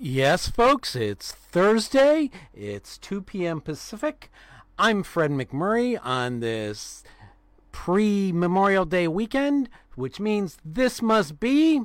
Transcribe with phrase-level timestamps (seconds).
[0.00, 2.30] Yes, folks, it's Thursday.
[2.54, 3.60] It's 2 p.m.
[3.60, 4.32] Pacific.
[4.78, 7.04] I'm Fred McMurray on this
[7.72, 11.82] pre Memorial Day weekend, which means this must be.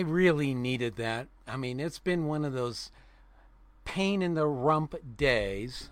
[0.00, 1.28] I really needed that.
[1.46, 2.90] I mean, it's been one of those
[3.84, 5.90] pain in the rump days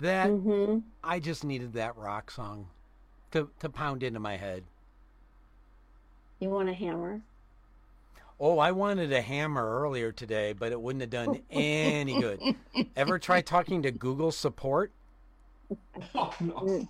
[0.00, 0.78] that Mm-hmm.
[1.04, 2.66] I just needed that rock song
[3.30, 4.64] to, to pound into my head.
[6.40, 7.20] You want a hammer?
[8.40, 12.40] Oh, I wanted a hammer earlier today, but it wouldn't have done any good.
[12.96, 14.90] Ever try talking to Google support?
[16.12, 16.88] Oh, no.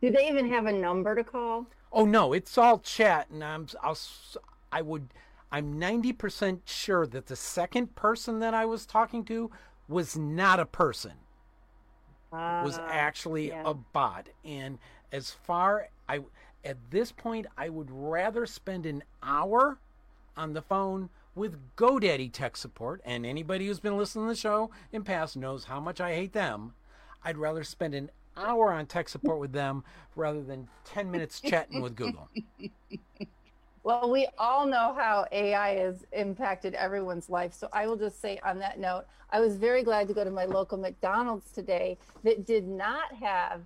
[0.00, 1.66] Do they even have a number to call?
[1.92, 3.98] Oh no, it's all chat, and I'm I'll
[4.74, 5.08] I would
[5.52, 9.50] I'm ninety percent sure that the second person that I was talking to
[9.88, 11.12] was not a person,
[12.32, 13.62] was Ah, actually yeah.
[13.64, 14.28] a bot.
[14.44, 14.78] And
[15.12, 16.20] as far I
[16.64, 19.78] at this point, I would rather spend an hour
[20.36, 24.70] on the phone with GoDaddy tech support, and anybody who's been listening to the show
[24.92, 26.74] in past knows how much I hate them.
[27.22, 29.84] I'd rather spend an hour on tech support with them
[30.16, 32.28] rather than 10 minutes chatting with Google.
[33.84, 37.52] Well, we all know how AI has impacted everyone's life.
[37.52, 40.30] So I will just say on that note, I was very glad to go to
[40.30, 43.60] my local McDonald's today that did not have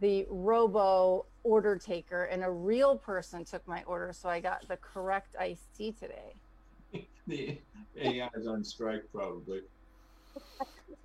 [0.00, 4.12] the robo order taker and a real person took my order.
[4.12, 7.06] So I got the correct iced tea today.
[7.26, 7.58] the
[7.96, 9.62] AI is on strike, probably.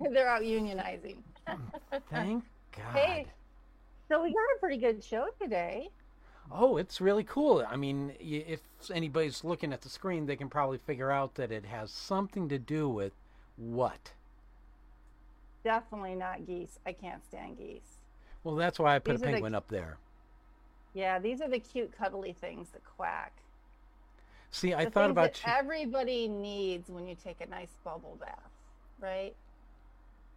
[0.12, 1.16] They're out unionizing.
[2.08, 2.44] Thank
[2.76, 2.96] God.
[2.96, 3.26] Hey,
[4.08, 5.88] so we got a pretty good show today.
[6.50, 7.64] Oh, it's really cool.
[7.68, 8.60] I mean, if
[8.92, 12.58] anybody's looking at the screen, they can probably figure out that it has something to
[12.58, 13.12] do with
[13.56, 14.12] what.
[15.64, 16.78] Definitely not geese.
[16.86, 17.98] I can't stand geese.
[18.44, 19.96] Well, that's why I put These a are the- penguin up there.
[20.92, 23.32] Yeah, these are the cute, cuddly things that quack.
[24.52, 25.52] See, I the thought about that you.
[25.52, 28.38] everybody needs when you take a nice bubble bath,
[29.00, 29.34] right?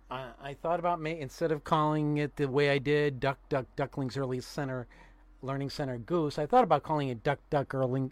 [0.09, 3.67] I, I thought about me instead of calling it the way I did, Duck Duck
[3.75, 4.88] Ducklings Early Center,
[5.41, 6.39] Learning Center Goose.
[6.39, 8.09] I thought about calling it Duck Duck Early,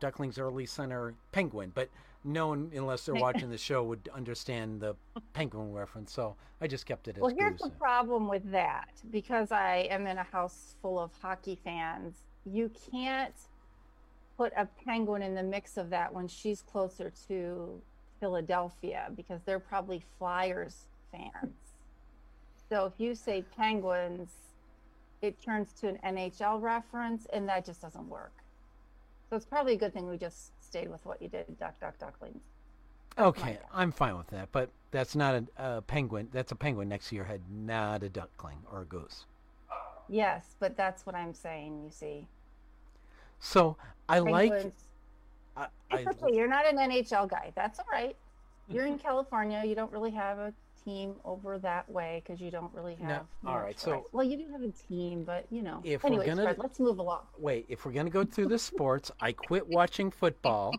[0.00, 1.88] Ducklings Early Center Penguin, but
[2.24, 4.94] no one, unless they're watching the show, would understand the
[5.32, 6.12] penguin reference.
[6.12, 7.70] So I just kept it as Well, here's Goose.
[7.70, 12.14] the problem with that because I am in a house full of hockey fans.
[12.44, 13.34] You can't
[14.36, 17.80] put a penguin in the mix of that when she's closer to
[18.20, 21.54] Philadelphia because they're probably Flyers fans.
[22.68, 24.30] So if you say penguins,
[25.22, 28.32] it turns to an NHL reference, and that just doesn't work.
[29.28, 31.98] So it's probably a good thing we just stayed with what you did, duck, duck,
[31.98, 32.44] ducklings.
[33.18, 35.46] Okay, I'm fine with that, but that's not a,
[35.78, 36.28] a penguin.
[36.32, 39.24] That's a penguin next to your head, not a duckling or a goose.
[40.08, 41.82] Yes, but that's what I'm saying.
[41.84, 42.28] You see,
[43.38, 43.76] So
[44.08, 44.50] I like.
[44.52, 44.88] penguins.
[45.56, 46.34] I, I, It's okay.
[46.36, 47.52] You're not an NHL guy.
[47.54, 48.16] That's all right.
[48.68, 49.64] You're in California.
[49.64, 50.52] You don't really have a
[50.86, 53.26] team over that way because you don't really have.
[53.44, 55.80] all much, right, so- well, you do have a team, but you know.
[55.84, 57.22] If we're gonna- Fred, let's move along.
[57.38, 60.72] wait, if we're gonna go through the sports, I quit watching football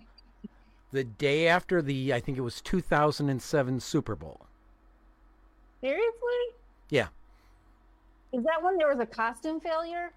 [0.92, 4.40] the day after the I think it was 2007 Super Bowl.
[5.82, 6.56] Seriously?
[6.90, 7.08] Yeah.
[8.32, 10.12] Is that when there was a costume failure?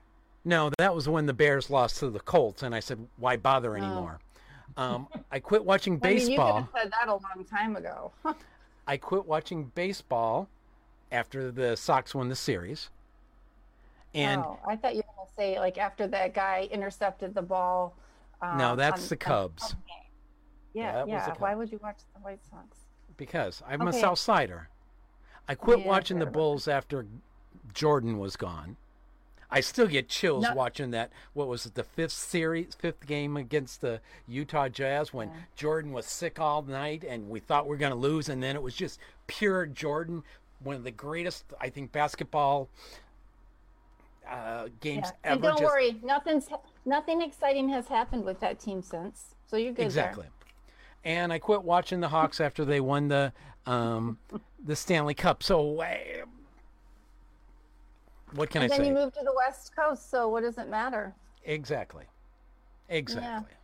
[0.45, 3.73] No, that was when the Bears lost to the Colts, and I said, "Why bother
[3.73, 3.75] Oh.
[3.77, 4.21] anymore?"
[4.77, 6.57] Um, I quit watching I mean, you could baseball.
[6.63, 8.13] have said that a long time ago.
[8.91, 10.49] I quit watching baseball
[11.13, 12.91] after the Sox won the series,
[14.17, 17.43] and oh, I thought you were going to say like after that guy intercepted the
[17.43, 17.95] ball.
[18.43, 19.63] Uh, No, that's on- the Cubs.
[19.63, 20.11] Cubs game.
[20.75, 21.25] Yeah, yeah.
[21.31, 22.79] the Why would you watch the White Sox?
[23.17, 24.01] because I'm a Okay.
[24.01, 24.69] South Sider.
[25.47, 27.07] I quit Yeah, watching the Bulls after
[27.73, 28.77] Jordan was gone.
[29.51, 31.11] I still get chills No- watching that.
[31.33, 35.35] What was it, the fifth series, fifth game against the Utah Jazz when Yeah.
[35.57, 38.55] Jordan was sick all night and we thought we were going to lose, and then
[38.57, 40.23] it was just pure Jordan,
[40.63, 42.69] one of the greatest, I think, basketball
[44.29, 45.13] uh, games Yeah.
[45.25, 45.33] ever.
[45.35, 46.49] And don't just- worry, nothing's
[46.85, 49.35] nothing exciting has happened with that team since.
[49.47, 49.87] So you're good there.
[49.87, 50.27] Exactly.
[51.05, 53.33] And I quit watching the Hawks after they won the
[53.67, 54.19] um,
[54.65, 55.43] the Stanley Cup.
[55.43, 55.95] So, uh,
[58.35, 58.89] what can And I then say?
[58.91, 61.15] you moved to the West Coast, so what does it matter?
[61.45, 62.05] Exactly.
[62.89, 63.55] Exactly.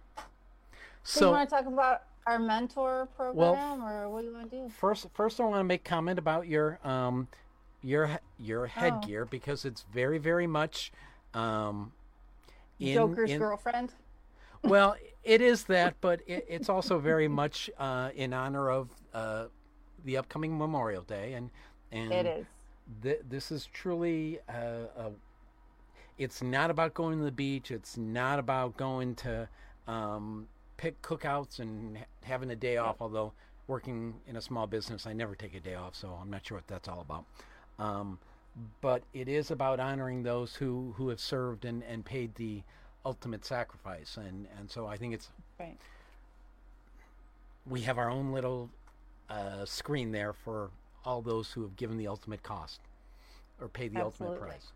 [1.02, 4.56] So, you want to talk about our mentor program, or what do you want to
[4.56, 4.68] do?
[4.68, 7.28] First, first, I want to make comment about your um,
[7.82, 10.90] your your headgear because it's very, very much
[11.34, 11.92] um,
[12.80, 13.92] in, Joker's in- girlfriend.
[14.64, 19.44] well, it is that, but it, it's also very much uh, in honor of uh,
[20.04, 21.50] the upcoming Memorial Day, and
[21.92, 22.46] and It is.
[23.02, 25.10] Th- this is truly uh, a,
[26.18, 27.70] it's not about going to the beach.
[27.70, 29.48] It's not about going to
[29.86, 33.32] um, pick cookouts and ha- having a day off although
[33.68, 36.58] working in a small business i never take a day off so i'm not sure
[36.58, 37.24] what that's all about.
[37.78, 38.18] Um,
[38.80, 42.62] but it is about honoring those who, who have served and, and paid the
[43.04, 44.16] ultimate sacrifice.
[44.16, 45.78] And, and so i think it's Right.
[47.66, 48.68] we have our own little
[49.30, 50.70] uh, screen there for
[51.06, 52.80] all those who have given the ultimate cost
[53.60, 54.48] or paid the ultimate Absolutely.
[54.48, 54.72] price.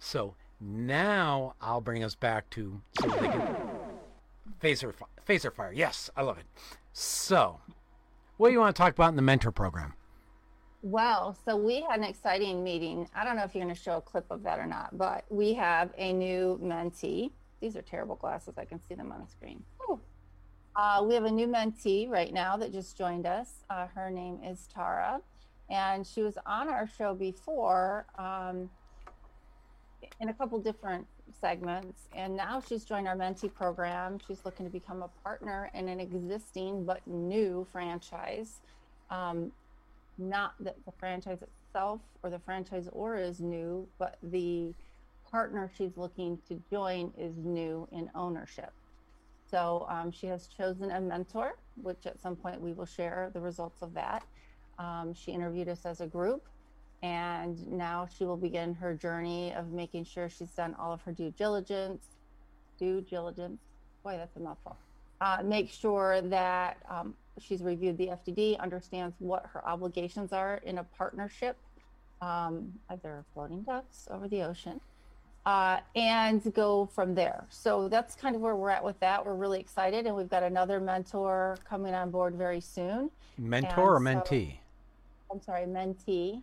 [0.00, 3.56] So now I'll bring us back to so they can
[4.62, 4.94] phaser
[5.28, 5.72] phaser fire.
[5.72, 6.46] Yes, I love it.
[6.92, 7.60] So,
[8.38, 9.92] what do you want to talk about in the mentor program?
[10.82, 13.08] Well, so we had an exciting meeting.
[13.14, 15.24] I don't know if you're going to show a clip of that or not, but
[15.28, 17.32] we have a new mentee.
[17.60, 18.54] These are terrible glasses.
[18.56, 19.62] I can see them on the screen.
[20.78, 23.64] Uh, we have a new mentee right now that just joined us.
[23.68, 25.20] Uh, her name is Tara,
[25.68, 28.70] and she was on our show before um,
[30.20, 31.04] in a couple different
[31.40, 32.02] segments.
[32.14, 34.20] And now she's joined our mentee program.
[34.24, 38.60] She's looking to become a partner in an existing but new franchise.
[39.10, 39.50] Um,
[40.16, 44.72] not that the franchise itself or the franchisor is new, but the
[45.28, 48.72] partner she's looking to join is new in ownership.
[49.50, 53.40] So um, she has chosen a mentor, which at some point we will share the
[53.40, 54.24] results of that.
[54.78, 56.46] Um, she interviewed us as a group,
[57.02, 61.12] and now she will begin her journey of making sure she's done all of her
[61.12, 62.04] due diligence.
[62.78, 63.60] Due diligence.
[64.04, 64.76] Boy, that's a mouthful.
[65.20, 70.78] Uh, make sure that um, she's reviewed the FDD, understands what her obligations are in
[70.78, 71.56] a partnership,
[72.20, 74.80] um, either floating ducks over the ocean,
[75.48, 77.46] uh, and go from there.
[77.48, 79.24] So that's kind of where we're at with that.
[79.24, 83.10] We're really excited, and we've got another mentor coming on board very soon.
[83.38, 84.58] Mentor or And so- mentee?
[85.32, 86.42] I'm sorry, mentee.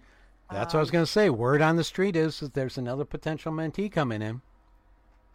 [0.51, 1.29] That's what I was going to say.
[1.29, 4.41] Word on the street is that there's another potential mentee coming in.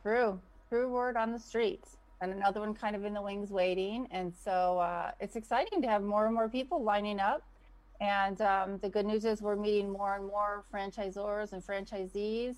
[0.03, 1.85] True, true word on the street,
[2.21, 4.09] And another one kind of in the wings waiting.
[4.11, 7.43] And so uh, it's exciting to have more and more people lining up.
[8.01, 12.57] And um, the good news is we're meeting more and more franchisors and franchisees.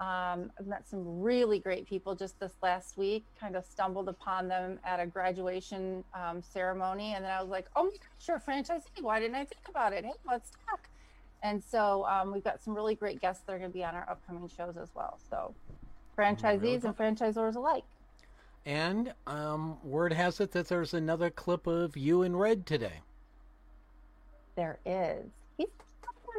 [0.00, 4.48] Um, I've met some really great people just this last week, kind of stumbled upon
[4.48, 7.14] them at a graduation um, ceremony.
[7.14, 9.02] And then I was like, oh my gosh, you're a franchisee.
[9.02, 10.04] Why didn't I think about it?
[10.04, 10.88] Hey, let's talk.
[11.42, 13.94] And so um, we've got some really great guests that are going to be on
[13.94, 15.18] our upcoming shows as well.
[15.30, 15.54] So
[16.18, 17.84] franchisees and franchisors alike.
[18.66, 23.00] And um, word has it that there's another clip of you in red today.
[24.56, 25.26] There is.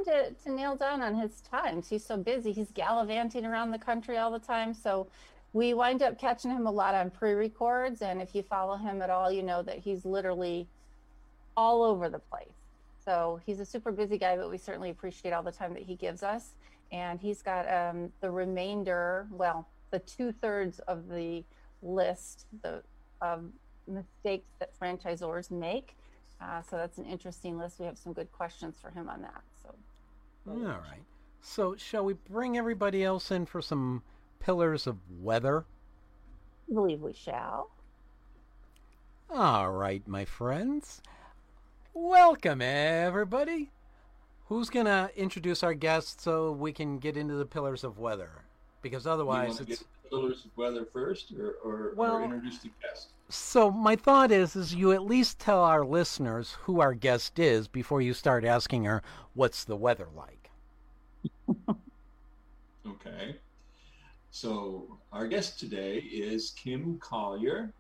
[0.03, 1.89] To, to nail down on his times.
[1.89, 2.51] He's so busy.
[2.51, 4.74] He's gallivanting around the country all the time.
[4.74, 5.07] So
[5.53, 8.01] we wind up catching him a lot on pre records.
[8.01, 10.68] And if you follow him at all, you know that he's literally
[11.57, 12.50] all over the place.
[13.03, 15.95] So he's a super busy guy, but we certainly appreciate all the time that he
[15.95, 16.56] gives us.
[16.92, 21.44] And he's got um, the remainder, well, the two thirds of the
[21.81, 22.81] list the,
[23.21, 23.45] of
[23.87, 25.95] mistakes that franchisors make.
[26.42, 27.80] Uh, so that's an interesting list.
[27.80, 29.42] We have some good questions for him on that.
[29.63, 29.73] So
[30.47, 31.04] All right.
[31.42, 34.01] So, shall we bring everybody else in for some
[34.39, 35.65] pillars of weather?
[36.69, 37.69] I believe we shall.
[39.30, 41.01] All right, my friends.
[41.94, 43.69] Welcome, everybody.
[44.47, 48.30] Who's going to introduce our guest so we can get into the pillars of weather?
[48.81, 49.69] Because otherwise, want it's.
[49.69, 53.09] get the pillars of weather first, or, or, Well- or introduce the guest?
[53.30, 57.68] So my thought is, is you at least tell our listeners who our guest is
[57.68, 59.02] before you start asking her
[59.34, 60.52] what's the weather like.
[62.88, 63.36] Okay.
[64.32, 67.74] So our guest today is Kim Collier,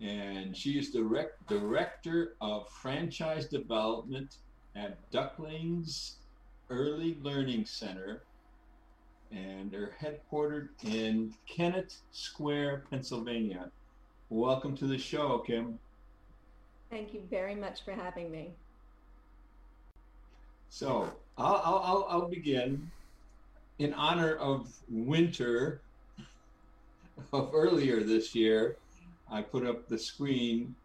[0.00, 4.38] and she is direct director of franchise development
[4.74, 6.16] at Ducklings
[6.68, 8.22] Early Learning Center,
[9.30, 13.70] and they're headquartered in Kennett Square, Pennsylvania.
[14.30, 15.76] Welcome to the show, Kim.
[16.88, 18.50] Thank you very much for having me.
[20.68, 22.88] So I'll, I'll, I'll, I'll begin
[23.80, 25.80] in honor of winter
[27.32, 28.76] of earlier this year.
[29.28, 30.76] I put up the screen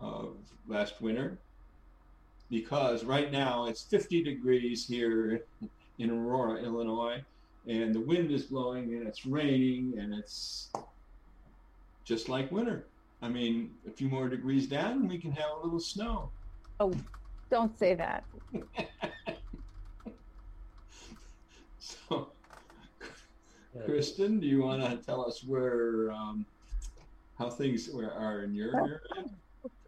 [0.00, 0.34] of
[0.66, 1.38] last winter
[2.50, 5.44] because right now it's 50 degrees here
[6.00, 7.22] in Aurora, Illinois,
[7.68, 10.72] and the wind is blowing and it's raining and it's
[12.08, 12.86] just like winter.
[13.20, 16.30] I mean, a few more degrees down, and we can have a little snow.
[16.80, 16.94] Oh,
[17.50, 18.24] don't say that.
[21.78, 22.30] so,
[23.86, 26.46] Kristin, do you want to tell us where, um,
[27.38, 29.00] how things where are in your area?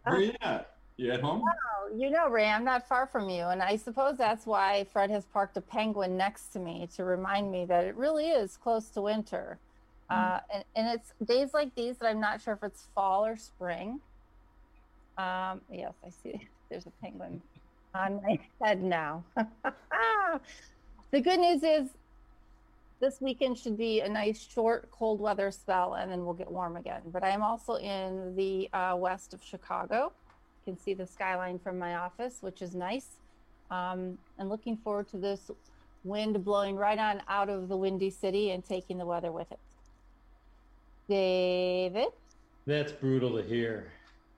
[0.03, 0.77] Where are you at?
[0.97, 1.43] You at home?
[1.45, 3.43] Oh, you know, Ray, I'm not far from you.
[3.43, 7.51] And I suppose that's why Fred has parked a penguin next to me to remind
[7.51, 9.59] me that it really is close to winter.
[10.11, 13.37] Uh, and, and it's days like these that I'm not sure if it's fall or
[13.37, 14.01] spring.
[15.17, 17.41] Um, yes, I see there's a penguin
[17.95, 19.23] on my head now.
[21.11, 21.89] the good news is
[22.99, 26.75] this weekend should be a nice short cold weather spell and then we'll get warm
[26.75, 27.01] again.
[27.07, 30.11] But I am also in the uh, west of Chicago.
[30.65, 33.07] You can see the skyline from my office, which is nice.
[33.71, 35.49] Um, and looking forward to this
[36.03, 39.59] wind blowing right on out of the windy city and taking the weather with it.
[41.11, 42.07] David?
[42.65, 43.91] That's brutal to hear.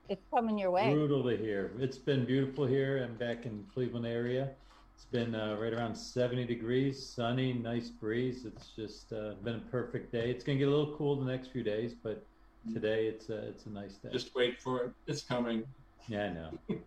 [0.09, 0.91] It's coming your way.
[0.91, 1.71] Brutal to hear.
[1.77, 3.03] It's been beautiful here.
[3.03, 4.49] I'm back in Cleveland area.
[4.95, 8.45] It's been uh, right around 70 degrees, sunny, nice breeze.
[8.45, 10.31] It's just uh, been a perfect day.
[10.31, 12.25] It's gonna get a little cool the next few days, but
[12.73, 14.09] today it's a, it's a nice day.
[14.11, 14.91] Just wait for it.
[15.05, 15.65] It's coming.
[16.07, 16.79] Yeah, I know.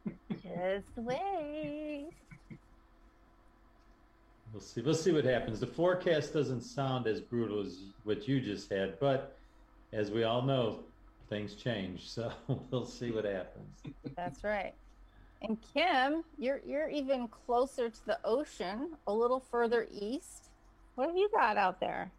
[0.43, 2.09] Just wait.
[4.53, 4.81] We'll see.
[4.81, 5.61] We'll see what happens.
[5.61, 9.37] The forecast doesn't sound as brutal as what you just had, but
[9.93, 10.81] as we all know,
[11.29, 12.09] things change.
[12.09, 12.33] So
[12.71, 13.83] we'll see what happens.
[14.17, 14.75] That's right.
[15.43, 20.51] And Kim, you're you're even closer to the ocean, a little further east.
[20.95, 22.11] What have you got out there?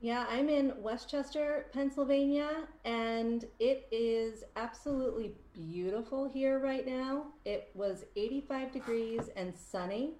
[0.00, 7.24] Yeah, I'm in West Chester, Pennsylvania, and it is absolutely beautiful here right now.
[7.44, 10.12] It was 85 degrees and sunny.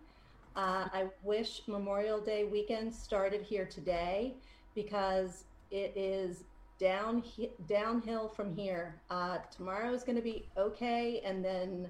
[0.56, 4.34] Uh, I wish Memorial Day weekend started here today
[4.74, 6.42] because it is
[6.78, 7.22] down
[7.66, 9.00] downhill from here.
[9.10, 11.88] Uh, tomorrow is going to be okay, and then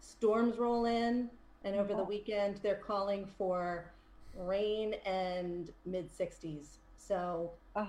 [0.00, 1.28] storms roll in,
[1.64, 3.90] and over the weekend they're calling for
[4.36, 6.78] rain and mid 60s.
[6.96, 7.88] So, Oh.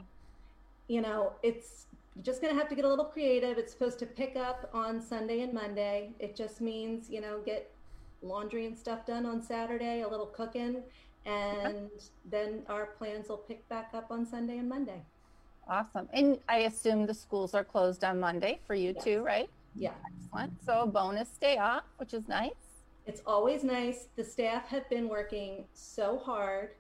[0.88, 1.88] you know, it's
[2.24, 3.57] just going to have to get a little creative.
[3.57, 6.12] It's supposed to pick up on Sunday and Monday.
[6.19, 7.71] It just means, you know, get
[8.21, 10.83] laundry and stuff done on Saturday, a little cooking,
[11.25, 11.89] and
[12.29, 15.01] then our plans will pick back up on Sunday and Monday.
[15.69, 16.09] Awesome.
[16.13, 19.03] And I assume the schools are closed on Monday for you Yes.
[19.03, 19.49] too, right?
[19.75, 19.93] Yeah.
[20.17, 20.63] Excellent.
[20.63, 22.83] So a bonus day off, which is nice.
[23.05, 24.07] It's always nice.
[24.15, 26.71] The staff have been working so hard.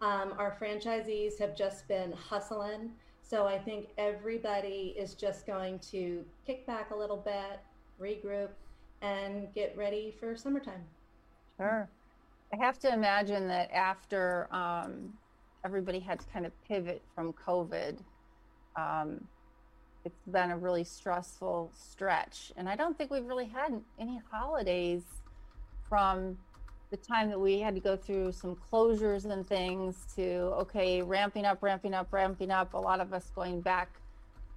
[0.00, 2.92] Um, our franchisees have just been hustling.
[3.22, 7.60] So I think everybody is just going to kick back a little bit,
[8.00, 8.50] regroup,
[9.02, 10.84] and get ready for summertime.
[11.56, 11.88] Sure.
[12.52, 15.12] I have to imagine that after um,
[15.64, 17.98] everybody had to kind of pivot from COVID,
[18.76, 19.28] um,
[20.04, 22.52] it's been a really stressful stretch.
[22.56, 25.02] And I don't think we've really had any holidays
[25.88, 26.36] from
[26.90, 30.24] the time that we had to go through some closures and things to,
[30.60, 34.00] okay, ramping up, ramping up, ramping up, a lot of us going back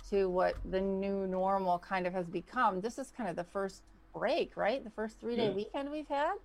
[0.09, 2.81] to what the new normal kind of has become.
[2.81, 3.83] This is kind of the first
[4.13, 4.83] break, right?
[4.83, 5.53] The first three day Yeah.
[5.55, 6.35] weekend we've had.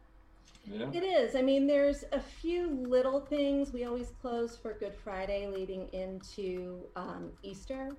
[0.67, 0.87] Yeah.
[0.93, 1.37] It is.
[1.37, 3.73] I mean, there's a few little things.
[3.73, 7.91] We always close for Good Friday leading into um, Easter.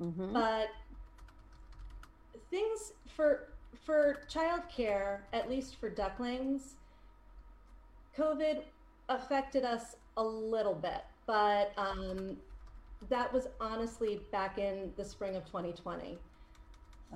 [0.00, 0.32] Mm-hmm.
[0.32, 0.68] but
[2.50, 3.48] things for
[3.84, 6.74] for childcare, at least for ducklings,
[8.16, 8.62] COVID
[9.08, 12.36] affected us a little bit, but um,
[13.08, 16.18] that was honestly back in the spring of 2020.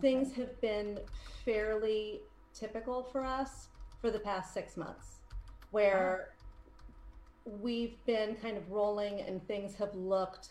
[0.01, 0.99] Things have been
[1.45, 2.21] fairly
[2.53, 3.69] typical for us
[4.01, 5.19] for the past six months,
[5.71, 6.29] where
[7.45, 10.51] we've been kind of rolling and things have looked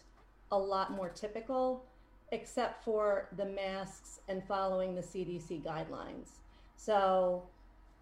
[0.52, 1.86] a lot more typical
[2.32, 6.30] except for the masks and following the CDC guidelines.
[6.76, 7.50] So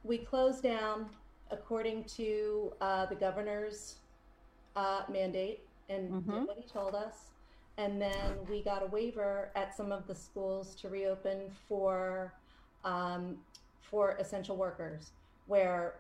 [0.04, 1.10] we closed down
[1.52, 3.98] according to uh, the governor's
[4.76, 6.48] uh, mandate and did Mhm.
[6.48, 7.32] what he told us.
[7.78, 12.34] And then we got a waiver at some of the schools to reopen for
[12.84, 13.38] um,
[13.80, 15.14] for essential workers,
[15.48, 15.96] where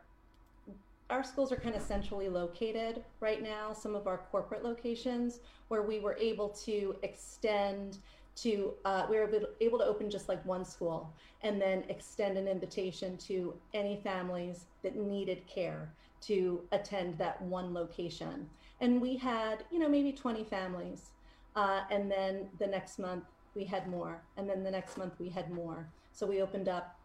[1.09, 5.83] our schools are kind of centrally located right now, some of our corporate locations, where
[5.83, 7.99] we were able to extend
[8.35, 9.29] to, uh, we were
[9.61, 14.65] able- to open just like one school and then extend an invitation to any families
[14.81, 18.49] that needed care to attend that one location.
[18.79, 21.11] And we had, you know, maybe 20 families.
[21.55, 24.23] Uh, and then the next month we had more.
[24.37, 25.87] And then the next month we had more.
[26.11, 26.97] So we opened up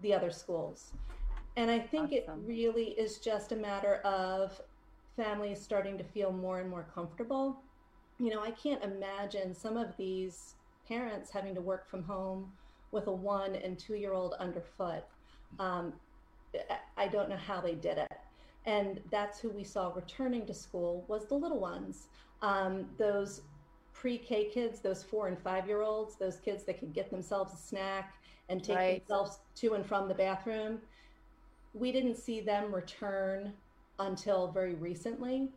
[0.00, 0.92] the other schools.
[1.56, 2.40] And I think Awesome.
[2.44, 4.60] it really is just a matter of
[5.16, 7.62] families starting to feel more and more comfortable.
[8.18, 10.54] You know, I can't imagine some of these
[10.86, 12.52] parents having to work from home
[12.92, 15.04] with a one and two year old underfoot.
[15.58, 15.94] Um,
[16.96, 18.12] I don't know how they did it.
[18.66, 22.08] And that's who we saw returning to school was the little ones.
[22.42, 23.42] Um, those
[23.92, 27.56] pre-K kids, those four and five year olds, those kids that could get themselves a
[27.56, 28.14] snack
[28.48, 29.06] and take right.
[29.06, 30.80] themselves to and from the bathroom.
[31.76, 33.52] We didn't see them return
[33.98, 35.48] until very recently.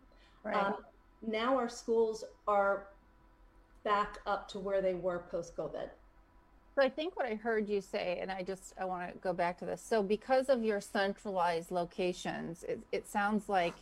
[0.43, 0.55] Right.
[0.55, 0.75] Um,
[1.25, 2.87] now our schools are
[3.83, 5.89] back up to where they were post COVID.
[6.75, 9.33] So I think what I heard you say, and I just I want to go
[9.33, 9.81] back to this.
[9.81, 13.73] So because of your centralized locations, it, it sounds like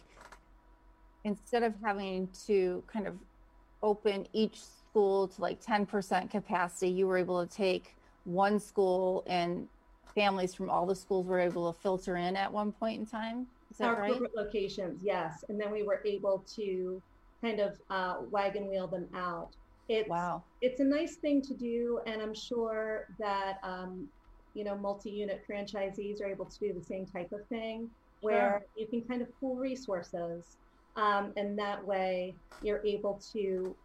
[1.24, 3.16] instead of having to kind of
[3.84, 9.68] open each school to like 10% capacity, you were able to take one school and
[10.18, 13.46] families from all the schools were able to filter in at one point in time.
[13.70, 14.12] Is that Our right?
[14.12, 15.46] corporate locations, yes.
[15.48, 17.00] And then we were able to
[17.40, 19.50] kind of uh, wagon wheel them out.
[19.90, 20.42] It's, wow.
[20.62, 22.00] It's a nice thing to do.
[22.08, 24.10] And I'm sure that, um,
[24.56, 27.88] you know, multi-unit franchisees are able to do the same type of thing
[28.22, 28.82] where sure.
[28.82, 30.58] you can kind of pool resources.
[30.96, 32.34] Um, and that way
[32.64, 33.76] you're able to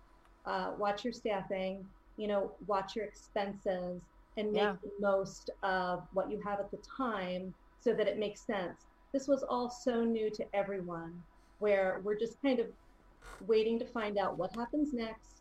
[0.46, 1.84] uh, watch your staffing,
[2.16, 4.00] you know, watch your expenses
[4.36, 4.76] and make yeah.
[4.82, 8.86] the most of what you have at the time so that it makes sense.
[9.12, 11.22] This was all so new to everyone
[11.58, 12.66] where we're just kind of
[13.46, 15.32] waiting to find out what happens next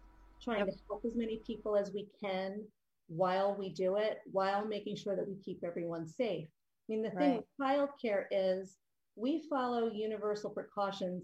[0.43, 0.69] trying yep.
[0.69, 2.61] to help as many people as we can
[3.07, 6.47] while we do it, while making sure that we keep everyone safe.
[6.47, 7.37] I mean, the thing right.
[7.37, 8.77] with childcare is
[9.15, 11.23] we follow universal precautions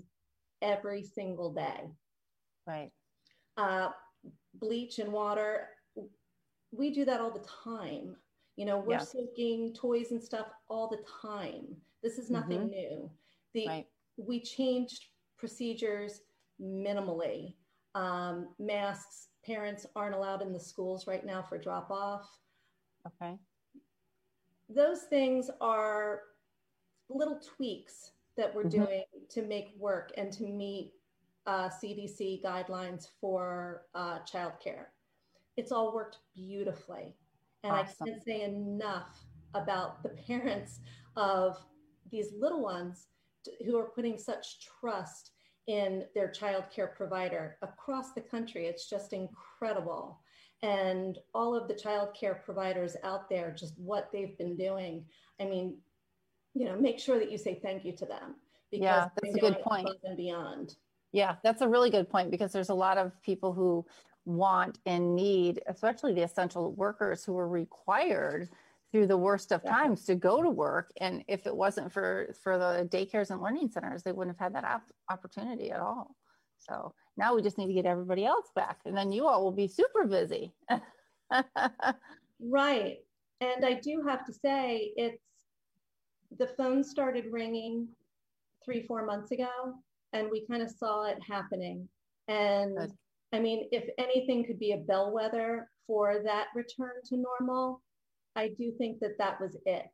[0.62, 1.90] every single day.
[2.68, 2.92] Right.
[3.58, 3.90] Uh,
[4.56, 5.70] bleach and water,
[6.72, 8.16] we do that all the time.
[8.56, 9.00] You know, we're yeah.
[9.00, 11.76] soaking toys and stuff all the time.
[12.02, 12.70] This is nothing mm-hmm.
[12.70, 13.12] new.
[13.54, 13.88] The right.
[14.18, 15.06] we changed
[15.38, 16.22] procedures
[16.62, 17.54] minimally.
[17.96, 22.28] Um, masks, parents aren't allowed in the schools right now for drop off.
[23.06, 23.38] Okay.
[24.70, 26.22] Those things are
[27.10, 28.84] little tweaks that we're mm-hmm.
[28.84, 30.94] doing to make work and to meet
[31.46, 34.88] uh, CDC guidelines for uh, childcare.
[35.58, 37.16] It's all worked beautifully.
[37.64, 37.96] And awesome.
[38.02, 39.20] I can't say enough
[39.54, 40.80] about the parents
[41.16, 41.58] of
[42.12, 43.08] these little ones
[43.66, 45.32] who are putting such trust
[45.68, 48.68] in their child care provider across the country.
[48.68, 50.22] It's just incredible.
[50.64, 55.06] And all of the child care providers out there, just what they've been doing.
[55.40, 55.78] I mean,
[56.54, 58.36] you know, make sure that you say thank you to them
[58.72, 59.90] because yeah, that's a good point.
[60.04, 60.76] And beyond.
[61.12, 63.86] Yeah, that's a really good point because there's a lot of people who
[64.28, 68.50] want and need, especially the essential workers who are required
[68.92, 70.92] through the worst of times to go to work.
[71.00, 74.56] And if it wasn't for for the daycares and learning centers they wouldn't have had
[74.56, 76.16] that op- opportunity at all.
[76.58, 79.52] So now we just need to get everybody else back and then you all will
[79.52, 80.54] be super busy.
[82.40, 82.98] Right.
[83.42, 85.24] And i do have to say it's
[86.38, 87.88] the phone started ringing
[88.64, 89.50] three four months ago
[90.14, 91.88] and we kind of saw it happening.
[92.28, 92.92] And Good.
[93.34, 97.82] I mean if anything could be a bellwether for that return to normal
[98.38, 99.88] I do think that that was it.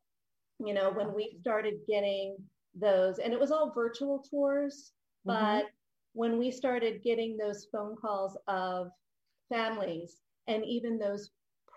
[0.60, 2.36] You know, when we started getting
[2.76, 4.92] those, and it was all virtual tours,
[5.26, 5.38] mm-hmm.
[5.38, 5.70] but mm-hmm.
[6.14, 8.90] when we started getting those phone calls of
[9.50, 10.18] families
[10.48, 11.32] and even those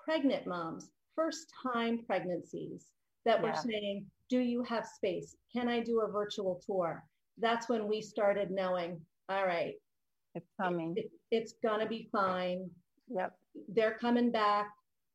[0.04, 2.86] pregnant moms, first time pregnancies
[3.24, 3.50] that yeah.
[3.50, 5.36] were saying, Do you have space?
[5.52, 7.04] Can I do a virtual tour?
[7.38, 9.74] That's when we started knowing, all right,
[10.36, 10.94] it's coming.
[10.96, 12.70] It, it, it's going to be fine.
[13.08, 13.34] Yep.
[13.68, 14.68] They're coming back.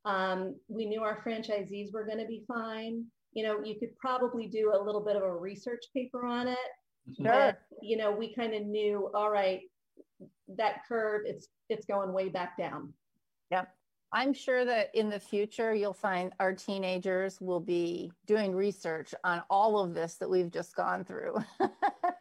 [0.06, 3.06] Um, we knew our franchisees were going to be fine.
[3.34, 6.58] You know, you could probably do a little bit of a research paper on it.
[7.16, 7.26] Sure.
[7.26, 9.62] But, you know, we kind of knew, all right,
[10.58, 12.94] that curve, it's it's going way back down.
[13.52, 13.70] Yep.
[14.14, 19.42] I'm sure that in the future, you'll find our teenagers will be doing research on
[19.50, 21.38] all of this that we've just gone through.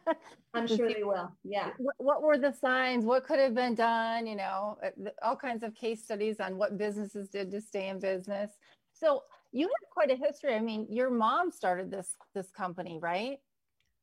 [0.53, 1.31] I'm sure they will.
[1.43, 1.69] Yeah.
[1.97, 3.05] What were the signs?
[3.05, 4.27] What could have been done?
[4.27, 7.99] You know, uh, all kinds of case studies on what businesses did to stay in
[7.99, 8.51] business.
[8.93, 10.53] So you have quite a history.
[10.53, 13.37] I mean, your mom started this this company, right?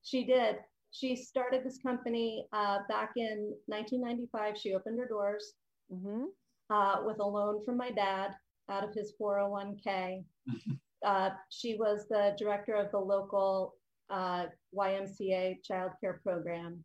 [0.03, 0.57] She did.
[0.91, 4.57] She started this company uh, back in 1995.
[4.59, 5.53] She opened her doors
[5.93, 6.25] mm-hmm.
[6.71, 8.31] uh, with a loan from my dad
[8.71, 10.25] out of his 401k.
[11.07, 13.75] uh, she was the director of the local
[14.11, 16.83] uh, YMCA childcare program,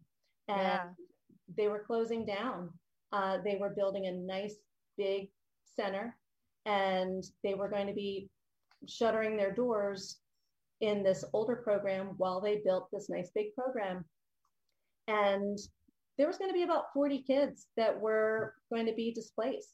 [0.48, 0.84] and yeah.
[1.58, 2.70] they were closing down.
[3.12, 4.56] Uh, they were building a nice
[4.98, 5.30] big
[5.76, 6.16] center,
[6.66, 8.30] and they were going to be
[8.88, 10.18] shuttering their doors
[10.82, 14.04] in this older program while they built this nice big program.
[15.08, 15.58] And
[16.18, 19.74] there was going to be about 40 kids that were going to be displaced.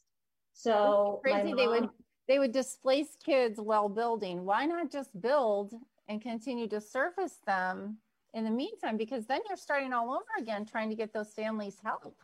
[0.53, 1.89] So crazy mom, they would
[2.27, 4.45] they would displace kids while building.
[4.45, 5.73] Why not just build
[6.09, 7.97] and continue to service them
[8.33, 8.97] in the meantime?
[8.97, 12.15] Because then you're starting all over again trying to get those families help.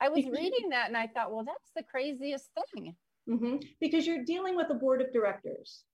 [0.00, 2.94] I was reading that and I thought, well, that's the craziest thing.
[3.28, 3.56] Mm-hmm.
[3.80, 5.84] Because you're dealing with a board of directors.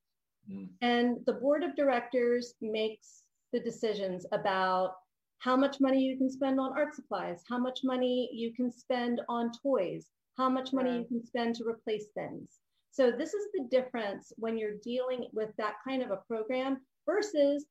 [0.51, 0.69] Mm.
[0.81, 4.95] And the board of directors makes the decisions about
[5.38, 9.21] how much money you can spend on art supplies, how much money you can spend
[9.29, 12.59] on toys, how much money you can spend to replace things.
[12.90, 17.64] So this is the difference when you're dealing with that kind of a program versus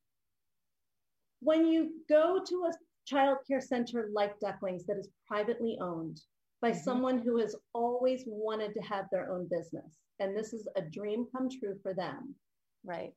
[1.41, 2.73] when you go to a
[3.05, 6.21] child care center like Ducklings that is privately owned
[6.61, 6.79] by mm-hmm.
[6.79, 9.97] someone who has always wanted to have their own business.
[10.19, 12.35] And this is a dream come true for them.
[12.83, 13.13] Right.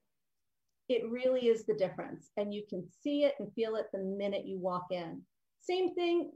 [0.88, 2.30] It really is the difference.
[2.36, 5.22] And you can see it and feel it the minute you walk in.
[5.60, 6.30] Same thing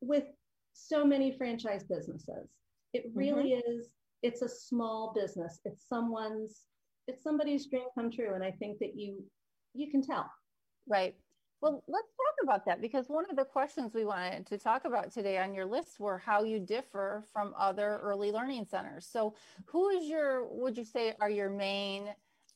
[0.00, 0.24] with
[0.72, 2.48] so many franchise businesses.
[2.94, 3.80] It really mm-hmm.
[3.80, 3.88] is,
[4.22, 5.60] it's a small business.
[5.64, 6.62] It's someone's,
[7.10, 8.34] it's somebody's dream come true.
[8.34, 9.22] And I think that you
[9.74, 10.30] you can tell.
[10.88, 11.14] Right.
[11.60, 15.12] Well, let's talk about that because one of the questions we wanted to talk about
[15.12, 19.06] today on your list were how you differ from other early learning centers.
[19.06, 19.34] So,
[19.66, 22.08] who is your, would you say, are your main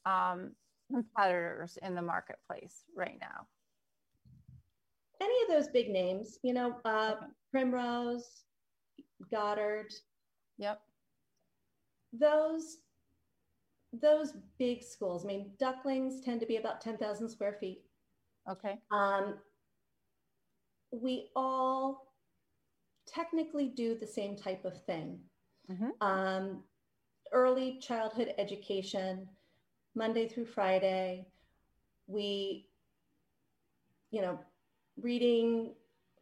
[0.06, 0.52] um,
[0.90, 3.46] competitors in the marketplace right now?
[5.20, 7.16] Any of those big names, you know, uh.
[7.54, 8.42] Primrose,
[9.30, 9.86] Goddard.
[10.58, 10.80] Yep.
[12.12, 12.78] Those
[14.00, 15.24] those big schools.
[15.24, 17.82] I mean, ducklings tend to be about 10,000 square feet.
[18.50, 18.78] Okay.
[18.90, 19.36] Um,
[20.90, 22.12] we all
[23.06, 25.18] technically do the same type of thing.
[25.70, 26.06] Mm-hmm.
[26.06, 26.62] Um,
[27.32, 29.28] early childhood education,
[29.94, 31.26] Monday through Friday.
[32.06, 32.66] We,
[34.10, 34.38] you know,
[35.00, 35.72] reading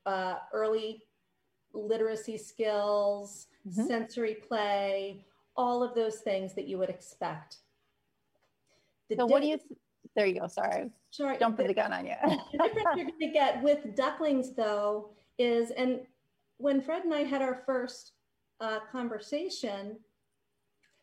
[0.07, 1.03] uh, early
[1.75, 3.87] literacy skills, mm-hmm.
[3.87, 5.25] sensory play,
[5.57, 7.59] all of those things that you would expect.
[9.09, 9.59] The so, what do you?
[9.59, 9.79] Th-
[10.15, 10.47] there you go.
[10.47, 12.15] Sorry, sorry, jumping the, the gun on you.
[12.53, 16.01] the difference you're going to get with ducklings, though, is and
[16.59, 18.13] when Fred and I had our first
[18.61, 19.97] uh, conversation,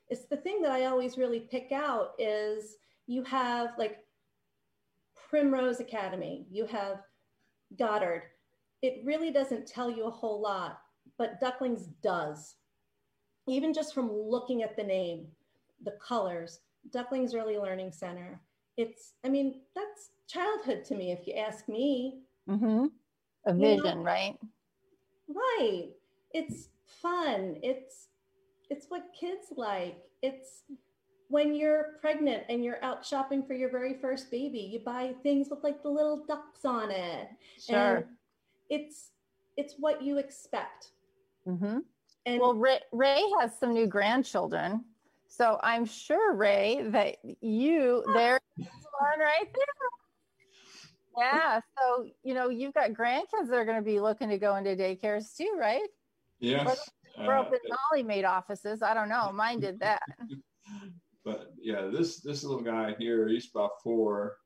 [0.10, 4.00] it's the thing that I always really pick out is you have like
[5.30, 7.02] Primrose Academy, you have
[7.78, 8.24] Goddard.
[8.82, 10.80] It really doesn't tell you a whole lot,
[11.18, 12.56] but Ducklings does
[13.50, 15.28] even just from looking at the name,
[15.84, 16.60] the colors,
[16.92, 18.40] Ducklings Early Learning Center.
[18.78, 22.20] It's, I mean, that's childhood to me, if you ask me.
[22.50, 22.86] Mm-hmm.
[23.46, 24.02] A vision, you know?
[24.02, 24.38] right?
[25.28, 25.90] Right.
[26.34, 26.70] It's
[27.02, 27.58] fun.
[27.64, 28.08] It's
[28.70, 29.98] it's what kids like.
[30.22, 30.64] It's
[31.30, 35.48] when you're pregnant and you're out shopping for your very first baby, you buy things
[35.50, 37.30] with like the little ducks on it.
[37.60, 37.98] Sure.
[37.98, 38.06] And
[38.70, 39.12] it's
[39.58, 40.90] it's what you expect.
[41.48, 41.80] Mm-hmm.
[42.26, 44.84] And well, Ray, Ray has some new grandchildren.
[45.28, 49.90] So I'm sure, Ray, that you, there's one right there.
[51.18, 51.60] Yeah.
[51.78, 54.76] So, you know, you've got grandkids that are going to be looking to go into
[54.76, 55.88] daycares too, right?
[56.40, 56.90] Yes.
[57.18, 57.60] Or, up in
[57.92, 58.82] Molly Maid offices.
[58.82, 59.32] I don't know.
[59.34, 60.02] Mine did that.
[61.26, 64.38] but yeah, this this little guy here, he's about four.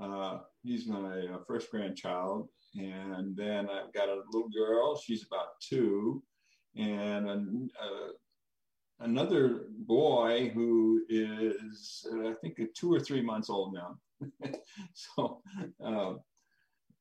[0.00, 4.96] Uh, he's my uh, first grandchild, and then I've got a little girl.
[4.96, 6.22] She's about two,
[6.76, 8.12] and uh,
[9.00, 13.98] another boy who is, uh, I think, two or three months old now.
[14.94, 15.42] so,
[15.84, 16.14] uh,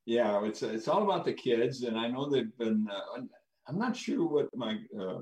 [0.05, 2.87] yeah, it's it's all about the kids, and I know they've been.
[2.91, 3.21] Uh,
[3.67, 5.19] I'm not sure what my uh,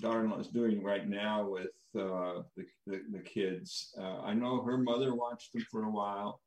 [0.00, 3.94] daughter-in-law is doing right now with uh, the, the, the kids.
[4.00, 6.40] I know her mother watched them for a while,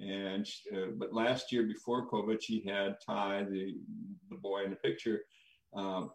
[0.00, 0.62] and she,
[0.96, 3.74] but last year before COVID, she had Ty, the
[4.30, 5.20] the boy in the picture.
[5.74, 6.10] Um,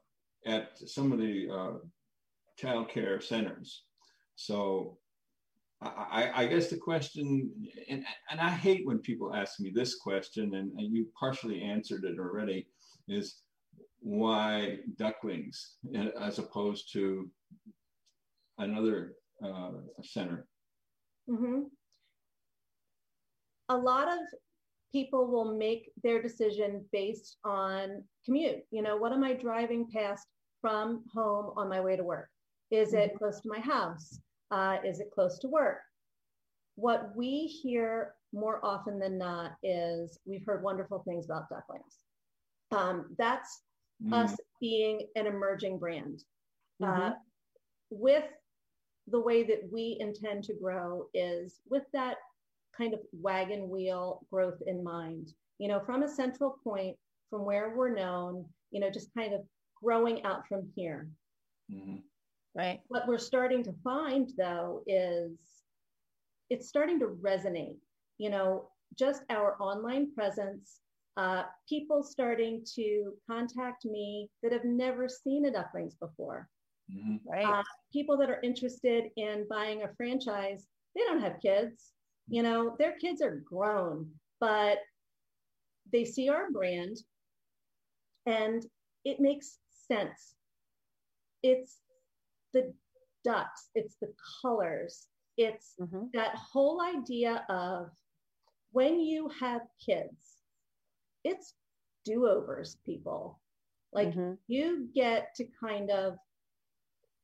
[0.46, 1.78] at some of the uh,
[2.58, 3.84] child care centers.
[4.36, 4.98] So
[5.82, 7.52] I, I, guess the question,
[7.90, 12.04] and, and I hate when people ask me this question, and, and you partially answered
[12.04, 12.68] it already,
[13.08, 13.42] is
[14.00, 15.78] why ducklings
[16.20, 17.30] as opposed to
[18.60, 19.72] another uh,
[20.04, 20.46] center?
[21.28, 21.62] Mm-hmm.
[23.70, 24.20] A lot of
[24.92, 28.64] people will make their decision based on commute.
[28.72, 30.28] You know, what am I driving past
[30.60, 32.30] from home on my way to work?
[32.70, 33.18] Is it mm-hmm.
[33.18, 34.20] close to my house?
[34.52, 35.80] Uh, is it close to work?
[36.76, 41.98] What we hear more often than not is we've heard wonderful things about ducklings.
[42.72, 43.62] Um, that's
[44.04, 44.14] mm.
[44.14, 46.24] us being an emerging brand.
[46.82, 47.02] Mm-hmm.
[47.02, 47.12] Uh,
[47.90, 48.24] with
[49.08, 52.18] the way that we intend to grow is with that
[52.78, 55.34] kind of wagon wheel growth in mind.
[55.58, 56.98] You know, from a central point,
[57.30, 59.42] from where we're known, you know, just kind of
[59.82, 61.08] growing out from here.
[61.72, 61.98] Mm-hmm.
[62.56, 62.82] Right.
[62.88, 65.32] What we're starting to find though is
[66.50, 67.78] it's starting to resonate.
[68.18, 70.82] You know, just our online presence,
[71.18, 76.50] uh, people starting to contact me that have never seen a ducklings before.
[76.92, 77.22] Mhm.
[77.26, 77.46] Right.
[77.46, 81.94] Uh, people that are interested in buying a franchise, they don't have kids.
[82.28, 84.80] You know, their kids are grown, but
[85.92, 86.98] they see our brand
[88.26, 88.66] and
[89.04, 90.36] it makes sense.
[91.44, 91.82] It's
[92.54, 92.74] the
[93.24, 95.08] ducks, it's the colors,
[95.38, 97.90] it's hmm that whole idea of
[98.72, 100.38] when you have kids,
[101.24, 101.56] it's
[102.06, 103.40] do overs, people.
[103.94, 104.38] Like Mhm.
[104.48, 106.18] you get to kind of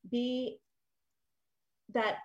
[0.10, 0.60] be
[1.94, 2.18] that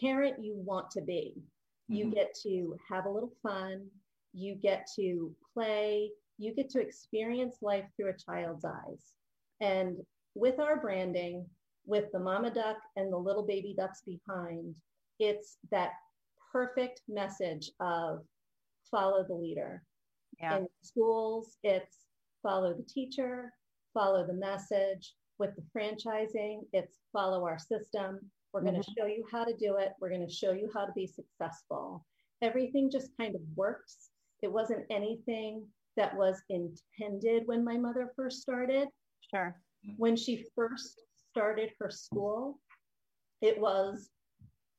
[0.00, 1.42] parent you want to be.
[1.90, 2.14] You Mhm.
[2.14, 3.90] get to have a little fun,
[4.32, 9.12] you get to play, you get to experience life through a child's eyes.
[9.60, 11.50] And with our branding,
[11.86, 14.76] with the mama duck and the little baby ducks behind,
[15.18, 15.92] it's that
[16.52, 18.24] perfect message of
[18.88, 19.84] follow the leader.
[20.38, 20.58] Yeah.
[20.58, 22.06] In schools, it's
[22.40, 23.52] follow the teacher,
[23.92, 25.16] follow the message.
[25.38, 28.30] With the franchising, it's follow our system.
[28.52, 29.92] We're going to show you how to do it.
[30.00, 32.04] We're going to show you how to be successful.
[32.42, 34.10] Everything just kind of works.
[34.42, 38.88] It wasn't anything that was intended when my mother first started.
[39.32, 39.54] Sure.
[39.96, 42.58] When she first started her school,
[43.40, 44.10] it was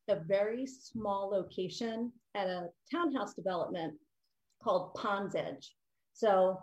[0.08, 3.94] a very small location at a townhouse development
[4.64, 5.76] called Pond's Edge.
[6.14, 6.60] So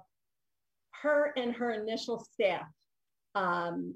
[1.02, 2.66] her and her initial staff
[3.34, 3.94] um,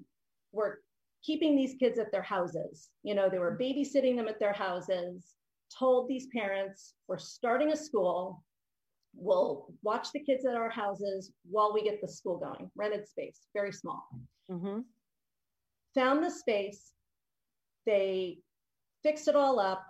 [0.52, 0.81] were
[1.24, 2.90] keeping these kids at their houses.
[3.02, 5.34] You know, they were babysitting them at their houses,
[5.76, 8.42] told these parents, we're starting a school.
[9.14, 12.70] We'll watch the kids at our houses while we get the school going.
[12.74, 14.06] Rented space, very small.
[14.48, 14.80] hmm
[15.94, 16.92] Found the space.
[17.84, 18.38] They
[19.02, 19.84] fixed it all up.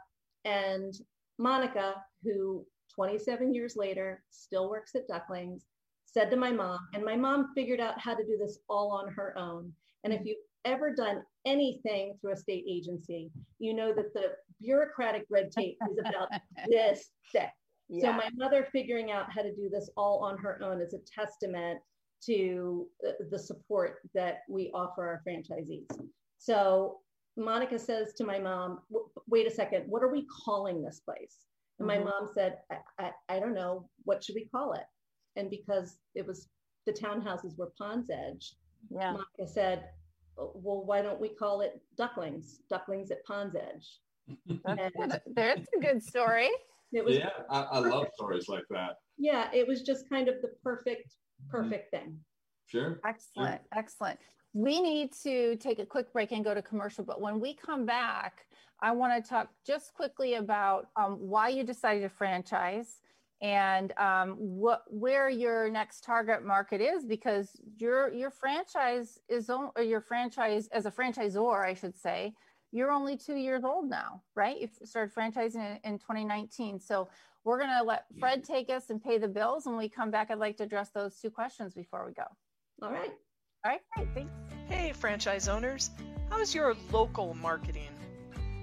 [0.45, 0.93] And
[1.39, 5.65] Monica, who 27 years later still works at Ducklings,
[6.05, 9.13] said to my mom, and my mom figured out how to do this all on
[9.13, 9.73] her own.
[10.05, 15.27] And if you've ever done anything through a state agency, you know that the bureaucratic
[15.31, 16.29] red tape is about
[16.69, 17.51] this thick.
[18.01, 20.99] So my mother figuring out how to do this all on her own is a
[20.99, 21.79] testament
[22.25, 22.87] to
[23.31, 25.87] the, support that we offer our franchisees.
[26.39, 27.01] So
[27.37, 28.81] Monica says to my mom,
[29.29, 31.47] "Wait a second, what are we calling this place?"
[31.79, 32.05] And my Mhm.
[32.05, 33.91] mom said, I, I, "I don't know.
[34.05, 34.87] What should we call it?"
[35.37, 36.49] And because it was
[36.87, 38.57] the townhouses were Pond's Edge,
[38.91, 39.13] yeah.
[39.13, 39.91] Monica said,
[40.37, 42.61] "Well, why don't we call it Ducklings?
[42.71, 44.01] Ducklings at Pond's Edge."
[44.65, 45.21] That's, And good.
[45.35, 46.49] There's a good story.
[46.93, 48.97] it was Yeah, I, I love stories like that.
[49.19, 51.15] yeah, it was just kind of the perfect,
[51.49, 52.19] perfect thing.
[52.67, 53.01] Sure.
[53.05, 53.61] Excellent.
[53.75, 54.19] Excellent.
[54.55, 57.85] We need to take a quick break and go to commercial, but when we come
[57.87, 58.47] back,
[58.81, 63.01] I want to talk just quickly about um, why you decided to franchise
[63.43, 69.71] and um, what where your next target market is because your your franchise is on,
[69.77, 72.35] or your franchise as a franchisor, I should say,
[72.71, 74.61] you're only two years old now, right?
[74.61, 77.09] You started franchising in, in 2019, so
[77.45, 79.67] we're going to let Fred take us and pay the bills.
[79.67, 82.23] When we come back, I'd like to address those two questions before we go.
[82.81, 83.11] All right.
[83.65, 84.09] All right, great.
[84.15, 84.33] Thanks.
[84.69, 85.91] Hey, franchise owners,
[86.31, 87.91] how's your local marketing?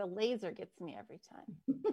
[0.00, 1.76] The laser gets me every time.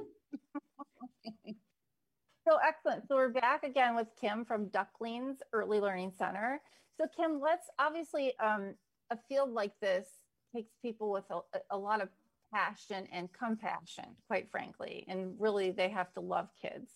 [2.48, 3.06] so excellent.
[3.06, 6.62] So we're back again with Kim from Ducklings Early Learning Center.
[6.96, 8.76] So Kim, let's obviously um,
[9.12, 10.08] a field like this
[10.56, 12.08] takes people with a, a lot of
[12.54, 16.90] passion and compassion, quite frankly, and really they have to love kids.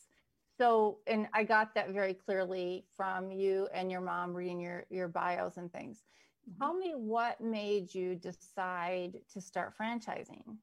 [0.58, 5.10] So, and I got that very clearly from you and your mom reading your your
[5.10, 6.06] bios and things.
[6.58, 10.56] Tell me what made you decide to start franchising?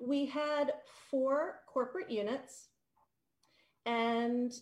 [0.00, 0.72] We had
[1.10, 2.68] four corporate units,
[3.86, 4.52] and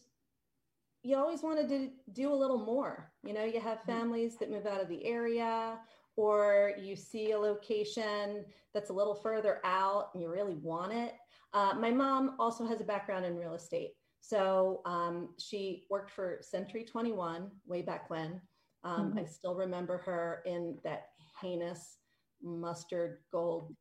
[1.03, 3.13] you always wanted to do a little more.
[3.23, 5.79] You know, you have families that move out of the area,
[6.17, 8.45] or you see a location
[8.75, 11.15] that's a little further out and you really want it.
[11.53, 13.93] Uh, my mom also has a background in real estate.
[14.21, 18.41] So um, she worked for Century 21 way back when.
[18.83, 19.19] Um, mm-hmm.
[19.21, 21.05] I still remember her in that
[21.41, 21.99] heinous
[22.43, 23.75] mustard gold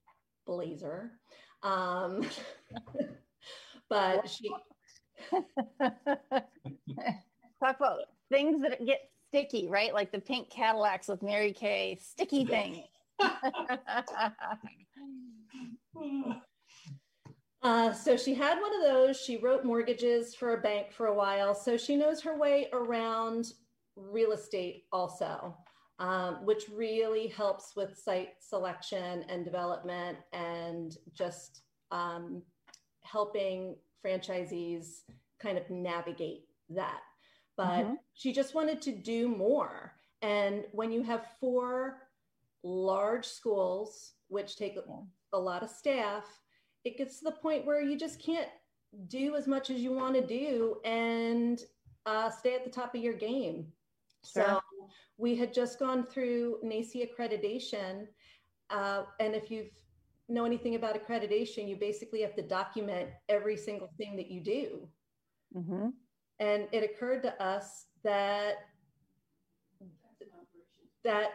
[0.46, 1.12] blazer.
[1.64, 2.28] Um,
[3.90, 4.50] but she.
[7.60, 9.94] Talk about things that get sticky, right?
[9.94, 12.84] Like the pink Cadillacs with Mary Kay, sticky thing.
[17.64, 19.18] uh, so she had one of those.
[19.20, 21.56] She wrote mortgages for a bank for a while.
[21.56, 23.54] So she knows her way around
[23.96, 25.56] real estate also,
[26.00, 32.42] um, which really helps with site selection and development and just um,
[33.04, 35.02] helping franchisees
[35.40, 37.02] kind of navigate that
[37.58, 37.94] but mm-hmm.
[38.14, 39.94] she just wanted to do more.
[40.22, 41.98] And when you have four
[42.64, 44.78] large schools, which take
[45.34, 46.26] a lot of staff,
[46.84, 48.50] it gets to the point where you just can't
[49.08, 51.62] do as much as you want to do and
[52.06, 53.68] uh, stay at the top of your game.
[54.26, 54.44] Sure.
[54.44, 54.60] So
[55.18, 58.08] we had just gone through NAEYC accreditation.
[58.70, 59.68] Uh, and if you
[60.28, 64.88] know anything about accreditation, you basically have to document every single thing that you do.
[65.56, 65.90] Mm-hmm.
[66.40, 68.56] And it occurred to us that
[71.04, 71.30] that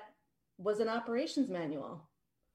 [0.59, 2.09] was an operations manual.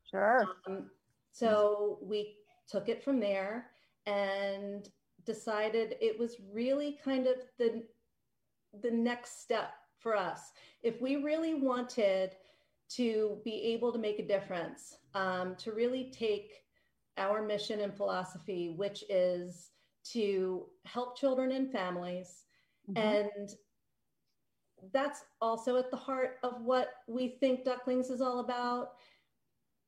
[0.10, 0.46] Sure.
[0.68, 0.92] Um,
[1.32, 2.36] so we
[2.70, 3.68] took it from there
[4.06, 4.88] and
[5.26, 7.84] decided it was really kind of the
[8.82, 9.72] the next step
[10.06, 10.52] for us.
[10.84, 12.36] If we really wanted
[12.90, 16.62] to be able to make a difference, um, to really take
[17.18, 19.72] our mission and philosophy, which is
[20.12, 22.44] to help children and families.
[22.88, 23.02] Mm-hmm.
[23.02, 23.50] And
[24.94, 28.90] that's also at the heart of what we think Ducklings is all about.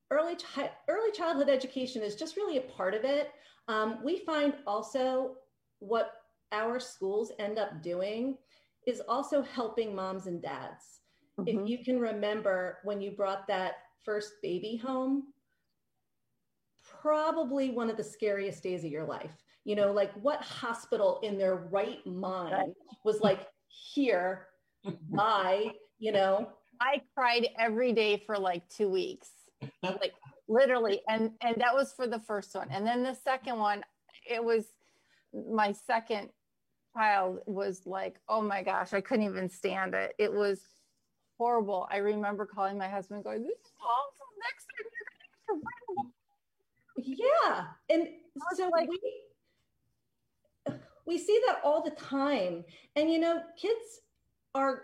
[0.10, 3.34] Early, chi- early childhood education is just really a part of it.
[3.68, 5.36] Um, we find also
[5.78, 6.14] what
[6.52, 8.40] our schools end up doing
[8.88, 11.02] is also helping moms and dads.
[11.40, 11.48] Mm-hmm.
[11.48, 13.74] If you can remember when you brought that
[14.04, 15.26] first baby home,
[17.02, 19.44] probably one of the scariest days of your life.
[19.66, 22.74] You know like what hospital in their right mind
[23.04, 24.48] was like here
[25.10, 26.50] bye you know?
[26.80, 29.30] I cried every day for like two weeks.
[29.84, 30.14] Like
[30.48, 31.02] literally.
[31.10, 32.68] And and that was for the first one.
[32.72, 33.84] And then the second one
[34.30, 34.66] it was
[35.50, 36.30] my second
[36.98, 40.62] child was like oh my gosh i couldn't even stand it it was
[41.38, 44.86] horrible i remember calling my husband going this is awful next time
[45.46, 45.62] you're
[47.06, 48.08] have to yeah and
[48.56, 49.00] so like we
[51.08, 52.64] we see that all the time.
[52.96, 54.02] And you know, kids
[54.54, 54.82] are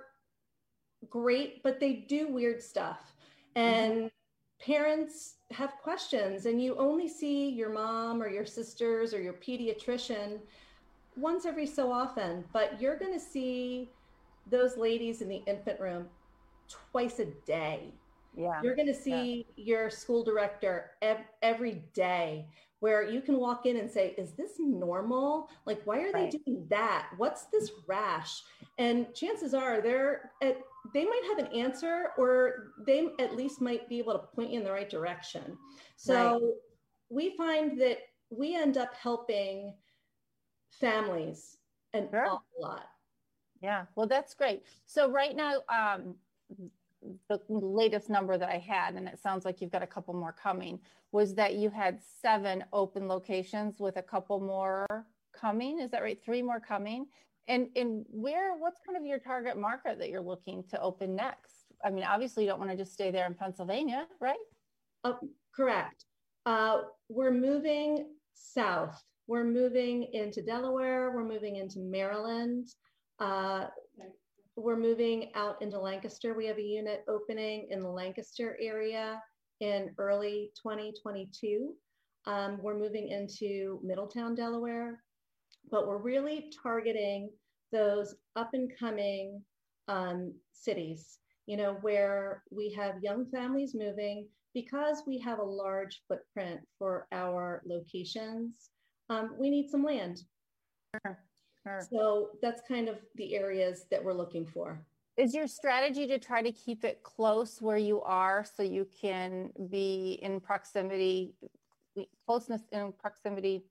[1.10, 3.14] great, but they do weird stuff.
[3.56, 4.72] And mm-hmm.
[4.72, 10.40] parents have questions, and you only see your mom or your sisters or your pediatrician
[11.16, 13.90] once every so often, but you're going to see
[14.50, 16.08] those ladies in the infant room
[16.92, 17.94] twice a day.
[18.36, 18.62] Yeah.
[18.64, 19.64] You're going to see yeah.
[19.66, 22.48] your school director ev- every day
[22.80, 25.50] where you can walk in and say, Is this normal?
[25.66, 26.32] Like, why are right.
[26.32, 27.10] they doing that?
[27.18, 28.42] What's this rash?
[28.78, 30.58] And chances are they're at,
[30.94, 34.60] they might have an answer or they at least might be able to point you
[34.60, 35.58] in the right direction.
[35.96, 36.42] So right.
[37.10, 38.00] we find that
[38.32, 39.74] we end up helping
[40.80, 41.58] families
[41.94, 42.26] an sure.
[42.26, 42.86] awful lot.
[43.62, 44.64] Yeah, well, that's great.
[44.86, 46.16] So right now, um,
[47.30, 50.34] the latest number that I had, and it sounds like you've got a couple more
[50.34, 50.80] coming,
[51.12, 55.80] was that you had seven open locations with a couple more coming.
[55.80, 56.20] Is that right?
[56.24, 57.06] Three more coming.
[57.48, 58.56] And and where?
[58.56, 61.66] What's kind of your target market that you're looking to open next?
[61.84, 64.38] I mean, obviously, you don't want to just stay there in Pennsylvania, right?
[65.04, 65.14] Uh,
[65.54, 66.06] correct.
[66.46, 69.04] Uh, we're moving south.
[69.28, 71.12] We're moving into Delaware.
[71.12, 72.68] We're moving into Maryland.
[73.20, 73.68] Uh,
[74.56, 76.34] we're moving out into Lancaster.
[76.34, 79.22] We have a unit opening in the Lancaster area
[79.62, 81.74] in early 2022.
[82.26, 85.02] Um, we're moving into Middletown, Delaware,
[85.72, 87.30] but we're really targeting
[87.72, 89.42] those up and coming
[89.88, 96.02] um, cities, you know, where we have young families moving because we have a large
[96.08, 98.70] footprint for our locations.
[99.14, 100.24] Um, we need some land.
[101.06, 101.20] Sure.
[101.64, 101.82] Sure.
[101.90, 104.86] So that's kind of the areas that we're looking for.
[105.16, 109.52] Is your strategy to try to keep it close where you are so you can
[109.70, 111.36] be in proximity
[112.26, 113.64] closeness and proximity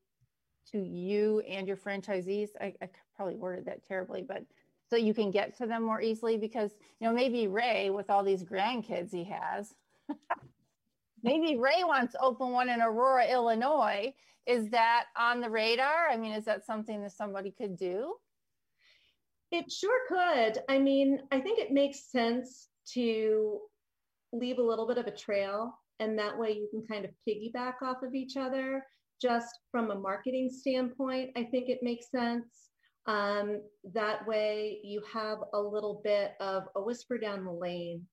[0.71, 2.51] to you and your franchisees.
[2.61, 4.45] I, I probably worded that terribly, but
[4.89, 6.71] so you can get to them more easily because
[7.01, 9.75] you know maybe Ray with all these grandkids he has.
[11.23, 14.13] maybe Ray wants to open one in Aurora, Illinois.
[14.47, 16.09] Is that on the radar?
[16.11, 18.15] I mean, is that something that somebody could do?
[19.53, 20.63] It sure could.
[20.69, 23.61] I mean, I think it makes sense to
[24.33, 27.75] leave a little bit of a trail, and that way you can kind of piggyback
[27.83, 28.85] off of each other.
[29.21, 32.71] Just from a marketing standpoint, I think it makes sense.
[33.07, 33.61] Um,
[33.93, 38.07] that way you have a little bit of a whisper down the lane.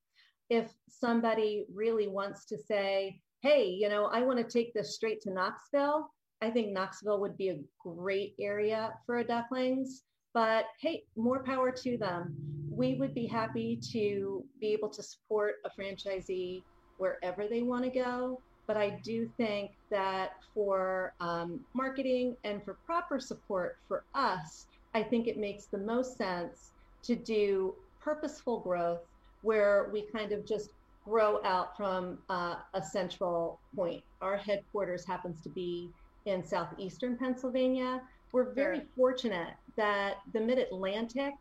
[0.50, 5.22] If somebody really wants to say, hey, you know, I want to take this straight
[5.22, 6.10] to Knoxville,
[6.42, 10.04] I think Knoxville would be a great area for a ducklings.
[10.34, 12.36] But hey, more power to them.
[12.70, 16.64] We would be happy to be able to support a franchisee
[16.98, 18.42] wherever they want to go.
[18.68, 25.02] But I do think that for um, marketing and for proper support for us, I
[25.02, 26.72] think it makes the most sense
[27.04, 29.02] to do purposeful growth
[29.42, 30.72] where we kind of just
[31.06, 34.04] grow out from uh, a central point.
[34.22, 35.90] Our headquarters happens to be
[36.26, 38.02] in southeastern Pennsylvania.
[38.32, 38.86] We're very sure.
[38.96, 41.34] fortunate that the mid Atlantic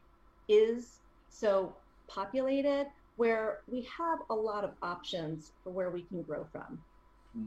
[0.49, 1.75] is so
[2.07, 2.87] populated
[3.17, 6.79] where we have a lot of options for where we can grow from.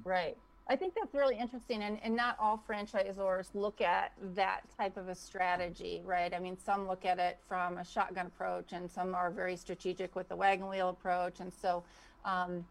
[0.04, 0.38] Right.
[0.72, 1.84] I think that's really interesting.
[1.84, 6.34] And, and not all franchisors look at that type of a strategy, right?
[6.34, 10.16] I mean, some look at it from a shotgun approach, and some are very strategic
[10.16, 11.42] with the wagon wheel approach.
[11.42, 11.84] And so
[12.24, 12.66] um,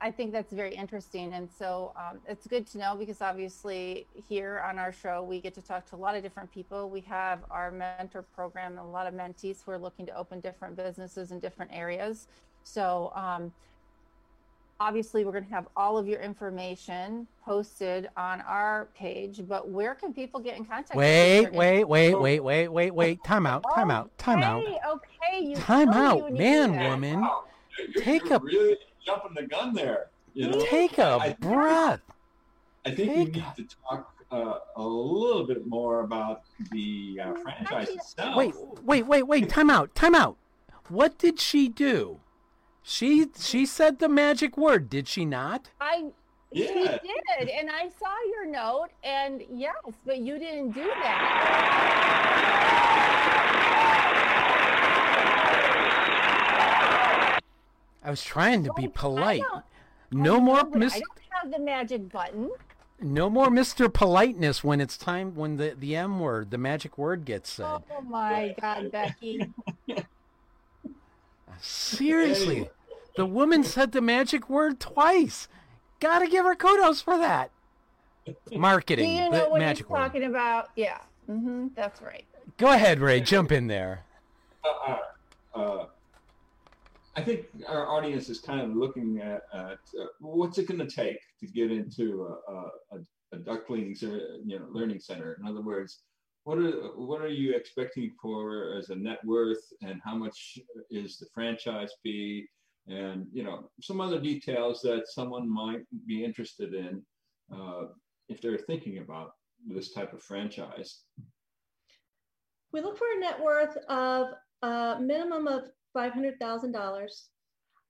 [0.00, 1.32] I think that's very interesting.
[1.32, 5.52] And so um, it's good to know because obviously here on our show, we get
[5.54, 6.90] to talk to a lot of different people.
[6.90, 10.38] We have our mentor program, and a lot of mentees who are looking to open
[10.38, 12.28] different businesses in different areas.
[12.62, 13.52] So, um,
[14.82, 19.94] obviously, we're going to have all of your information posted on our page, but where
[19.94, 20.96] can people get in contact?
[20.96, 23.24] Wait, wait, wait, wait, wait, wait, wait.
[23.24, 24.64] Time out, time out, time out.
[24.64, 27.20] Okay, you time out, man, woman.
[27.20, 27.44] Wow.
[27.98, 30.10] Take a really jumping the gun there.
[30.34, 30.64] You know?
[30.66, 32.00] Take a I, breath.
[32.84, 33.62] I think Take we need a...
[33.62, 38.36] to talk uh, a little bit more about the uh, franchise itself.
[38.36, 39.48] Wait, wait, wait, wait!
[39.48, 39.94] Time out!
[39.94, 40.36] Time out!
[40.88, 42.20] What did she do?
[42.82, 45.70] She she said the magic word, did she not?
[45.80, 46.10] I
[46.50, 46.66] yeah.
[46.66, 49.74] she did, and I saw your note, and yes,
[50.04, 52.18] but you didn't do that.
[58.04, 59.44] I was trying to be polite.
[60.10, 60.94] No more Miss.
[60.94, 62.50] I don't have the magic button.
[63.00, 63.92] No more Mr.
[63.92, 67.64] Politeness when it's time when the the M word, the magic word gets said.
[67.66, 69.50] Oh my God, Becky.
[71.60, 72.68] Seriously,
[73.16, 75.48] the woman said the magic word twice.
[76.00, 77.50] Gotta give her kudos for that.
[78.52, 79.06] Marketing.
[79.06, 80.70] Do you know what he's talking about?
[80.76, 80.98] Yeah,
[81.28, 82.24] mm-hmm, that's right.
[82.56, 83.20] Go ahead, Ray.
[83.20, 84.04] Jump in there.
[84.64, 84.98] Uh,
[85.54, 85.86] uh, uh
[87.14, 90.86] I think our audience is kind of looking at, at uh, what's it going to
[90.86, 93.00] take to get into a, a,
[93.32, 95.36] a ducklings or, you know learning center.
[95.40, 96.00] In other words,
[96.44, 100.58] what are what are you expecting for as a net worth, and how much
[100.90, 102.46] is the franchise fee,
[102.88, 107.02] and you know some other details that someone might be interested in
[107.54, 107.84] uh,
[108.28, 109.32] if they're thinking about
[109.66, 111.02] this type of franchise.
[112.72, 114.28] We look for a net worth of
[114.62, 115.64] a minimum of
[115.94, 117.08] $500,000.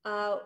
[0.04, 0.38] Uh,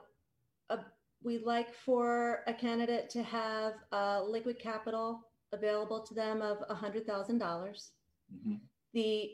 [1.23, 7.89] we'd like for a candidate to have uh, liquid capital available to them of $100,000.
[8.29, 8.57] Dollars mm-hmm.
[8.93, 9.31] The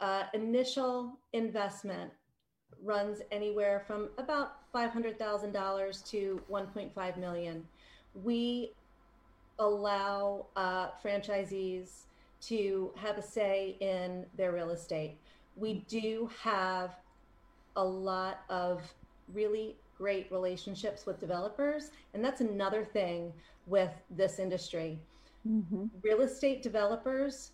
[0.00, 2.10] uh, initial investment
[2.82, 7.66] runs anywhere from about $500,000 to 1.5 million.
[8.22, 8.72] We
[9.58, 12.04] allow uh, franchisees
[12.42, 15.16] to have a say in their real estate.
[15.56, 16.96] We do have
[17.76, 18.82] a lot of
[19.32, 21.90] really great relationships with developers.
[22.12, 23.32] And that's another thing
[23.66, 24.98] with this industry.
[25.48, 25.86] Mm-hmm.
[26.02, 27.52] Real estate developers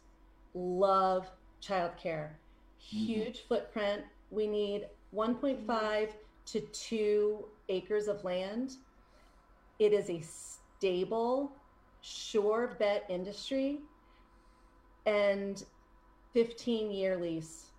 [0.55, 1.31] love
[1.63, 2.97] childcare, mm-hmm.
[2.97, 4.03] huge footprint.
[4.31, 6.11] We need 1.5
[6.47, 8.77] to 2 acres of land.
[9.79, 11.53] It is a stable,
[12.03, 13.79] sure bet industry
[15.07, 15.65] and
[16.33, 17.71] 15 year lease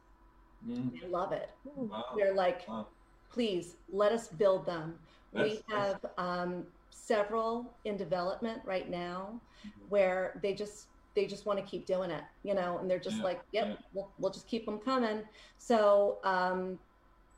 [0.68, 1.00] Mm.
[1.00, 1.50] They love it.
[1.76, 2.06] Wow.
[2.16, 2.88] They're like, wow.
[3.32, 4.96] please let us build them.
[5.34, 9.90] That's, we have um, several in development right now mm-hmm.
[9.90, 13.18] where they just they just want to keep doing it, you know, and they're just
[13.18, 13.76] yeah, like, yep, yeah.
[13.94, 15.24] we'll, we'll just keep them coming.
[15.58, 16.80] So um,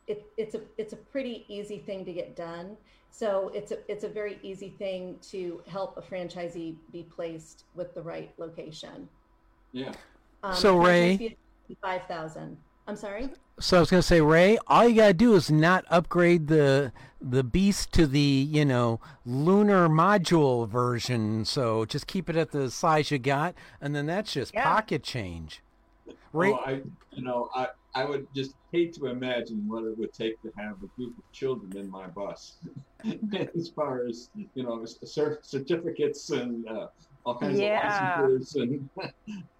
[0.07, 2.77] it, it's a it's a pretty easy thing to get done.
[3.09, 7.93] So it's a it's a very easy thing to help a franchisee be placed with
[7.93, 9.07] the right location.
[9.71, 9.93] Yeah.
[10.43, 11.37] Um, So, Ray-
[11.81, 12.57] five thousand.
[12.87, 13.29] I'm sorry.
[13.59, 16.47] So I was going to say, Ray, all you got to do is not upgrade
[16.47, 21.45] the the beast to the you know lunar module version.
[21.45, 24.63] So just keep it at the size you got, and then that's just Yeah.
[24.63, 25.61] pocket change.
[26.33, 26.81] Ray, Oh, I,
[27.11, 30.73] you know, I, I would just hate to imagine what it would take to have
[30.83, 32.57] a group of children in my bus,
[33.55, 34.83] as far as you know,
[35.43, 36.87] certificates and uh,
[37.25, 38.21] all kinds Yeah.
[38.23, 38.89] of licenses, and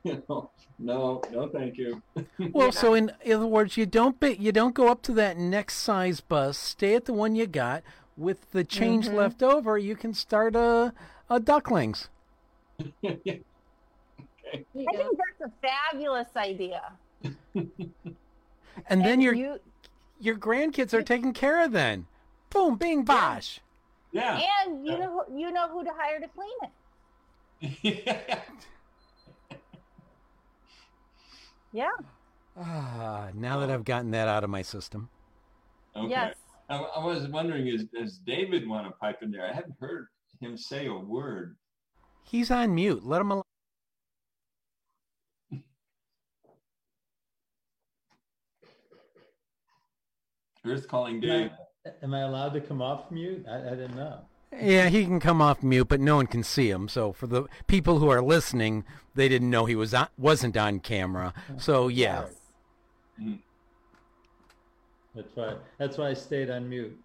[0.04, 0.50] you know,
[0.80, 2.02] no, no, thank you.
[2.52, 5.76] well, so in other words, you don't be, you don't go up to that next
[5.76, 6.58] size bus.
[6.58, 7.84] Stay at the one you got.
[8.16, 9.16] With the change Mhm.
[9.16, 10.94] left over, you can start a
[11.30, 12.10] a ducklings.
[12.78, 12.92] There
[13.26, 13.44] you
[14.54, 16.92] I think that's a fabulous idea.
[18.88, 19.60] And then your you
[20.20, 21.72] your grandkids are taken care of.
[21.72, 22.06] Then,
[22.52, 23.62] boom, bing, bosh.
[24.12, 24.40] Yeah.
[24.66, 26.70] and you know you know who to hire to clean it.
[31.74, 31.90] Yeah.
[32.56, 35.10] Ah, now that I've gotten that out of my system.
[35.96, 36.08] okay.
[36.08, 36.36] Yes.
[36.70, 39.44] I, I was wondering, is does David want to pipe in there?
[39.44, 40.06] I haven't heard
[40.40, 41.58] him say a word.
[42.24, 43.04] He's on mute.
[43.04, 43.44] Let him alone.
[50.66, 51.52] Earth calling Am Dave.
[51.86, 53.46] I, am I allowed to come off mute?
[53.50, 54.20] I, I didn't know.
[54.62, 56.88] Yeah, he can come off mute, but no one can see him.
[56.88, 58.86] So for the people who are listening,
[59.16, 61.34] they didn't know he was on, wasn't on camera.
[61.58, 62.26] So yeah,
[65.16, 65.56] That's why.
[65.78, 66.98] That's why I stayed on mute.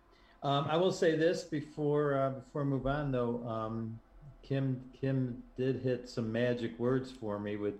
[0.43, 3.47] Um, I will say this before uh, before I move on, though.
[3.47, 3.99] Um,
[4.43, 7.75] Kim Kim did hit some magic words for me with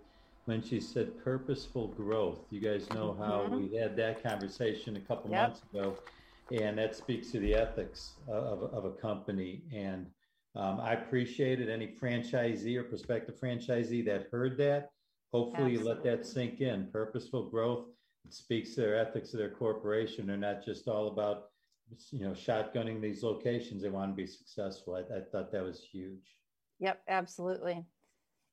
[0.45, 2.41] when she said purposeful growth.
[2.51, 3.71] You guys know how Mhm.
[3.71, 5.49] we had that conversation a couple Yep.
[5.49, 5.97] months ago,
[6.51, 9.63] and that speaks to the ethics of, of a company.
[9.73, 10.07] And
[10.57, 14.91] um, I appreciated any franchisee or prospective franchisee that heard that.
[15.33, 16.89] Hopefully, you let that sink in.
[16.91, 17.85] Purposeful growth
[18.25, 20.27] it speaks to their ethics of their corporation.
[20.27, 21.45] They're not just all about
[22.11, 23.83] you know shotgunning these locations.
[23.83, 24.95] They want to be successful.
[24.95, 26.37] I, I thought that was huge.
[26.81, 27.85] Yep, absolutely.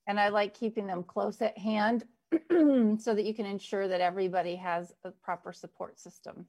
[0.07, 2.05] And I like keeping them close at hand
[2.51, 6.45] so that you can ensure that everybody has a proper support system.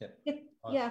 [0.00, 0.74] It, Awesome.
[0.74, 0.90] Yeah,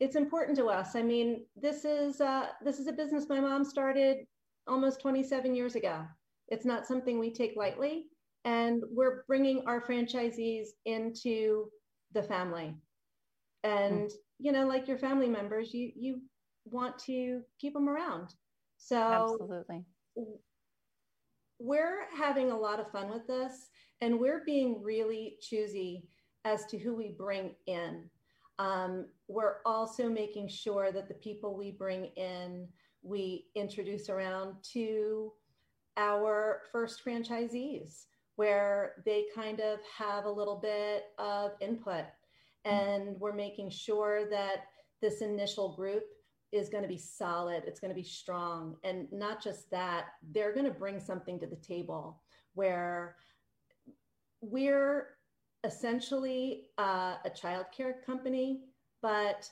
[0.00, 0.96] it's important to us.
[0.96, 4.18] I mean, this is uh, this is a business my mom started
[4.66, 6.04] almost 27 years ago.
[6.48, 8.06] It's not something we take lightly,
[8.44, 11.70] and we're bringing our franchisees into
[12.12, 12.74] the family.
[13.62, 16.22] And you know, like your family members, you you
[16.64, 18.34] want to keep them around.
[18.78, 19.84] So Absolutely.
[21.58, 23.68] we're having a lot of fun with this
[24.00, 26.08] and we're being really choosy
[26.46, 28.08] as to who we bring in
[28.60, 32.68] um, we're also making sure that the people we bring in
[33.02, 35.32] we introduce around to
[35.96, 38.04] our first franchisees
[38.36, 42.04] where they kind of have a little bit of input.
[42.66, 44.64] And we're making sure that
[45.00, 46.04] this initial group
[46.52, 48.76] is going to be solid it's going to be strong.
[48.84, 52.20] And not just that they're going to bring something to the table
[52.52, 53.16] where
[54.42, 55.08] we're
[55.64, 58.62] essentially uh, a childcare company
[59.02, 59.50] but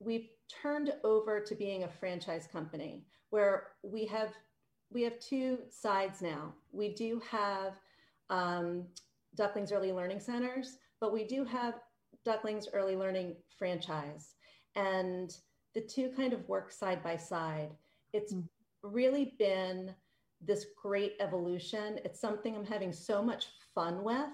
[0.00, 0.28] we've
[0.62, 4.30] turned over to being a franchise company where we have
[4.90, 7.74] we have two sides now we do have
[8.30, 8.84] um,
[9.36, 11.74] ducklings early learning centers but we do have
[12.24, 14.34] ducklings early learning franchise
[14.76, 15.36] and
[15.74, 17.76] the two kind of work side by side.
[18.12, 18.48] It's Mm.
[18.82, 19.94] really been
[20.40, 21.98] this great evolution.
[22.04, 24.30] It's something I'm having so much fun with.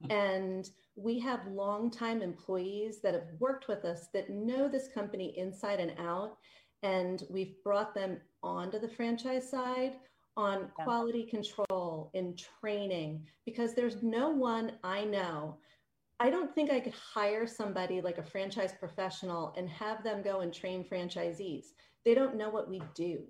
[0.10, 5.80] And we have longtime employees that have worked with us that know this company inside
[5.80, 6.38] and out.
[6.82, 9.94] And we've brought them onto the franchise side
[10.36, 10.84] on Yeah.
[10.84, 15.58] quality control in training because there's no one I know
[16.20, 20.40] I don't think I could hire somebody like a franchise professional and have them go
[20.40, 21.66] and train franchisees.
[22.04, 23.22] They don't know what we do.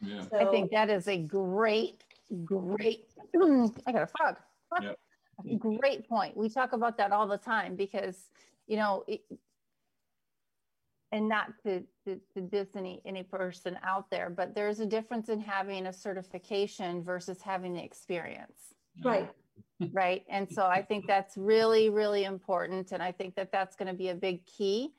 [0.00, 0.22] Yeah.
[0.22, 2.02] So I think that is a great,
[2.44, 3.04] great,
[3.34, 4.36] I got a frog.
[4.80, 4.98] Yep.
[5.58, 6.36] Great point.
[6.36, 8.30] We talk about that all the time because,
[8.66, 9.22] you know, it,
[11.12, 15.28] and not to, to, to diss any, any person out there, but there's a difference
[15.28, 18.74] in having a certification versus having the experience.
[19.02, 19.28] right.
[19.92, 23.88] right and so i think that's really really important and i think that that's going
[23.88, 24.92] to be a big key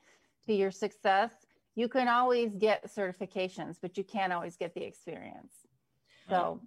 [0.44, 1.30] to your success
[1.76, 5.54] you can always get certifications but you can't always get the experience
[6.28, 6.60] so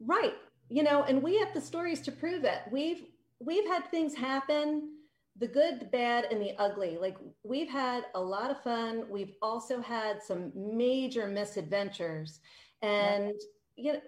[0.00, 0.34] Right.
[0.68, 2.60] You know, and we have the stories to prove it.
[2.70, 3.04] We've
[3.40, 4.90] we've had things happen
[5.38, 6.98] the good, the bad, and the ugly.
[7.00, 9.04] Like we've had a lot of fun.
[9.08, 12.40] We've also had some major misadventures,
[12.82, 13.34] and
[13.76, 14.00] you know,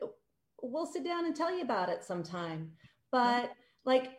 [0.63, 2.73] we'll sit down and tell you about it sometime.
[3.13, 3.53] But
[3.85, 4.19] like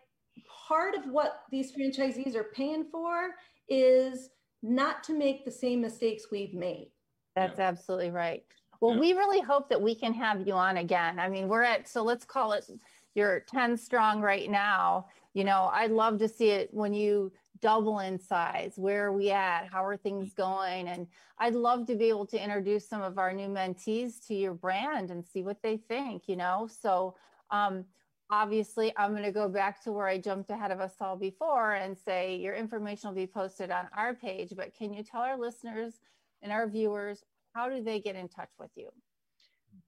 [0.68, 3.32] part of what these franchisees are paying for
[3.68, 4.30] is
[4.64, 6.92] not to make the same mistakes we've made.
[7.36, 7.68] That's yeah.
[7.68, 8.44] absolutely right.
[8.82, 9.00] Well, yeah.
[9.00, 11.20] we really hope that we can have you on again.
[11.20, 12.70] I mean, we're at, so let's call it,
[13.16, 15.08] you're 10 strong right now.
[15.34, 18.74] You know, I'd love to see it when you double in size.
[18.76, 19.68] Where are we at?
[19.72, 20.88] How are things going?
[20.88, 21.08] And
[21.38, 25.12] I'd love to be able to introduce some of our new mentees to your brand
[25.12, 26.68] and see what they think, you know?
[26.82, 27.16] So,
[27.52, 27.86] um,
[28.32, 31.74] obviously i'm going to go back to where i jumped ahead of us all before
[31.74, 35.38] and say your information will be posted on our page but can you tell our
[35.38, 35.96] listeners
[36.42, 38.90] and our viewers how do they get in touch with you?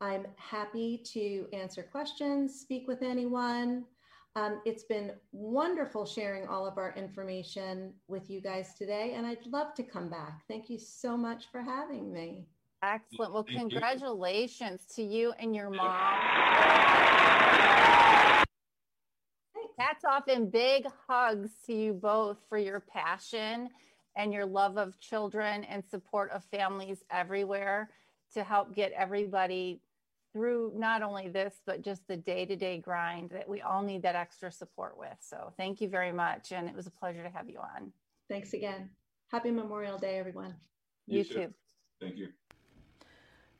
[0.01, 3.84] I'm happy to answer questions, speak with anyone.
[4.35, 9.47] Um, it's been wonderful sharing all of our information with you guys today, and I'd
[9.47, 10.41] love to come back.
[10.49, 12.47] Thank you so much for having me.
[12.83, 13.35] Excellent.
[13.35, 15.05] Well, Thank congratulations you.
[15.05, 15.99] to you and your mom.
[19.78, 23.68] Hats off and big hugs to you both for your passion
[24.16, 27.91] and your love of children and support of families everywhere
[28.33, 29.80] to help get everybody
[30.33, 34.03] through not only this, but just the day to day grind that we all need
[34.03, 35.16] that extra support with.
[35.20, 36.53] So thank you very much.
[36.53, 37.93] And it was a pleasure to have you on.
[38.28, 38.91] Thanks again.
[39.30, 40.55] Happy Memorial Day, everyone.
[41.07, 41.35] You, you too.
[41.35, 41.55] too.
[42.01, 42.28] Thank you.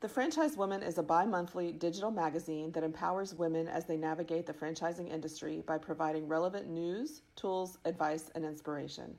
[0.01, 4.47] The Franchise Woman is a bi monthly digital magazine that empowers women as they navigate
[4.47, 9.15] the franchising industry by providing relevant news, tools, advice, and inspiration.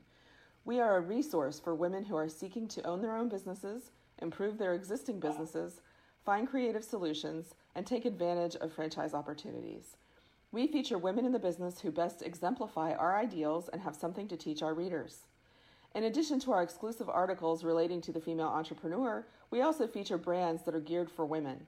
[0.66, 4.58] We are a resource for women who are seeking to own their own businesses, improve
[4.58, 5.80] their existing businesses,
[6.24, 9.96] find creative solutions, and take advantage of franchise opportunities.
[10.52, 14.36] We feature women in the business who best exemplify our ideals and have something to
[14.36, 15.26] teach our readers.
[15.94, 20.62] In addition to our exclusive articles relating to the female entrepreneur, we also feature brands
[20.62, 21.66] that are geared for women.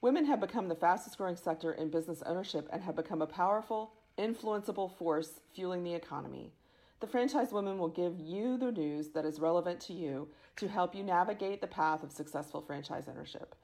[0.00, 3.92] Women have become the fastest growing sector in business ownership and have become a powerful,
[4.18, 6.52] influenceable force fueling the economy.
[7.00, 10.94] The Franchise women will give you the news that is relevant to you to help
[10.94, 13.54] you navigate the path of successful franchise ownership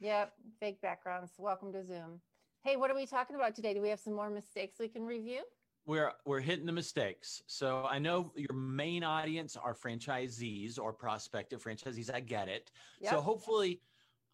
[0.00, 1.32] Yep, fake backgrounds.
[1.38, 2.20] Welcome to Zoom.
[2.62, 3.74] Hey, what are we talking about today?
[3.74, 5.42] Do we have some more mistakes we can review?
[5.86, 7.42] We're we're hitting the mistakes.
[7.46, 12.12] So I know your main audience are franchisees or prospective franchisees.
[12.12, 12.70] I get it.
[13.00, 13.12] Yep.
[13.12, 13.80] So hopefully,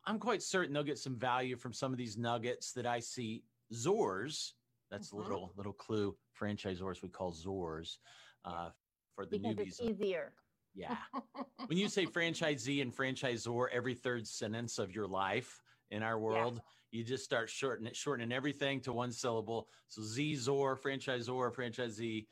[0.04, 3.42] I'm quite certain they'll get some value from some of these nuggets that I see.
[3.74, 4.52] Zors,
[4.90, 5.18] that's mm-hmm.
[5.18, 6.16] a little little clue.
[6.40, 7.98] Franchisors we call Zors
[8.44, 8.70] uh,
[9.14, 9.66] for the because newbies.
[9.66, 10.32] It's easier.
[10.74, 10.96] Yeah.
[11.66, 16.60] when you say franchisee and franchisor every third sentence of your life in our world,
[16.90, 16.98] yeah.
[16.98, 19.68] you just start shortening it shortening everything to one syllable.
[19.88, 22.26] So Zor, franchisor, franchisee,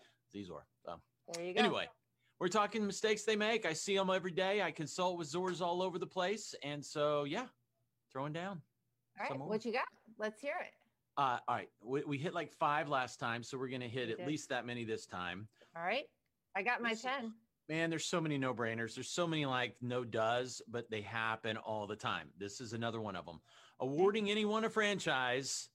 [0.44, 0.66] Zor.
[0.84, 1.00] So
[1.34, 1.60] there you go.
[1.60, 1.88] Anyway,
[2.38, 3.66] we're talking mistakes they make.
[3.66, 4.62] I see them every day.
[4.62, 6.54] I consult with Zors all over the place.
[6.62, 7.46] And so, yeah,
[8.12, 8.62] throwing down.
[9.20, 9.38] All right.
[9.38, 9.86] What you got?
[10.18, 10.72] Let's hear it.
[11.16, 11.68] Uh, all right.
[11.82, 13.42] We, we hit like five last time.
[13.42, 15.48] So we're going to hit at least that many this time.
[15.76, 16.04] All right.
[16.54, 17.32] I got my pen
[17.68, 18.94] man, there's so many no brainers.
[18.94, 22.28] There's so many like no does, but they happen all the time.
[22.38, 23.40] This is another one of them.
[23.80, 25.68] Awarding anyone a franchise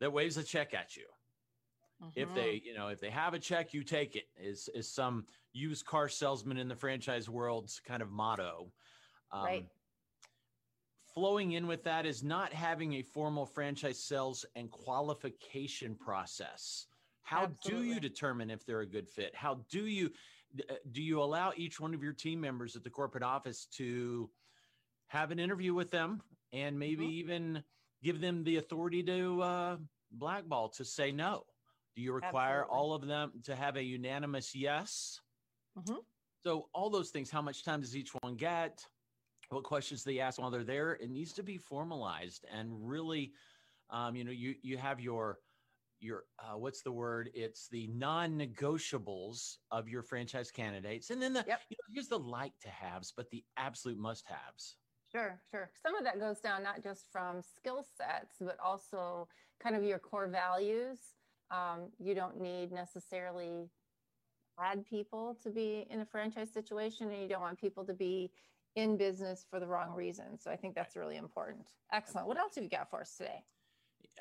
[0.00, 1.04] that waves a check at you.
[2.14, 2.66] If they, mm-hmm.
[2.66, 4.24] you know, if they have a check, you take it.
[4.38, 8.70] Is is some used car salesman in the franchise world's kind of motto.
[9.32, 9.66] Um, right.
[11.14, 16.86] Flowing in with that is not having a formal franchise sales and qualification process.
[17.22, 17.88] How Absolutely.
[17.88, 19.34] do you determine if they're a good fit?
[19.34, 20.10] How do you
[20.92, 24.30] do you allow each one of your team members at the corporate office to
[25.08, 26.22] have an interview with them
[26.52, 27.12] and maybe mm-hmm.
[27.12, 27.64] even
[28.02, 29.76] give them the authority to uh,
[30.12, 31.44] blackball to say no?
[31.94, 32.76] Do you require Absolutely.
[32.76, 35.20] all of them to have a unanimous yes?
[35.78, 36.00] Mm-hmm.
[36.42, 38.84] So, all those things, how much time does each one get?
[39.48, 40.92] What questions do they ask while they're there?
[40.92, 43.32] It needs to be formalized and really,
[43.90, 45.38] um, you know, you, you have your
[46.00, 47.30] your uh, what's the word?
[47.34, 51.60] It's the non-negotiables of your franchise candidates, and then the Yep.
[51.70, 54.76] you know, here's the like to haves, but the absolute must haves.
[55.10, 55.70] Sure, sure.
[55.84, 59.28] Some of that goes down not just from skill sets, but also
[59.62, 60.98] kind of your core values.
[61.50, 63.70] Um, you don't need necessarily
[64.58, 68.32] bad people to be in a franchise situation, and you don't want people to be
[68.74, 70.42] in business for the wrong reasons.
[70.42, 71.66] So I think that's really important.
[71.92, 72.26] Excellent.
[72.26, 73.42] What else have you got for us today?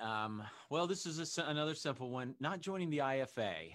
[0.02, 2.36] Um, well, this is a another simple one.
[2.39, 3.72] Not joining the IFA,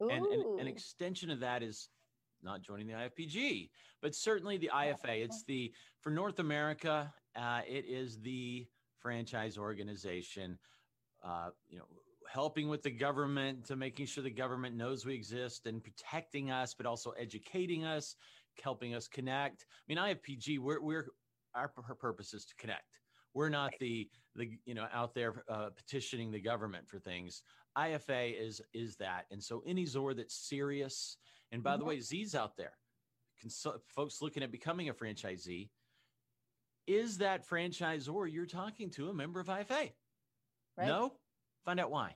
[0.00, 1.88] and, and an extension of that is
[2.42, 3.70] not joining the IFPG,
[4.00, 5.24] but certainly the IFA.
[5.24, 7.12] It's the for North America.
[7.34, 8.66] Uh, it is the
[9.00, 10.58] franchise organization.
[11.24, 11.86] Uh, you know,
[12.30, 16.74] helping with the government to making sure the government knows we exist and protecting us,
[16.74, 18.16] but also educating us,
[18.62, 19.66] helping us connect.
[19.70, 20.58] I mean, IFPG.
[20.58, 21.06] We're we're
[21.54, 22.98] our pur- purpose is to connect.
[23.34, 27.42] We're not the the you know out there uh, petitioning the government for things.
[27.76, 31.16] IFA is is that, and so any Zor that's serious.
[31.52, 32.72] And by the way, Z's out there,
[33.40, 35.70] Consul- folks looking at becoming a franchisee.
[36.86, 39.92] Is that franchisor you're talking to a member of IFA?
[40.76, 40.86] Right.
[40.86, 41.12] No,
[41.64, 42.14] find out why.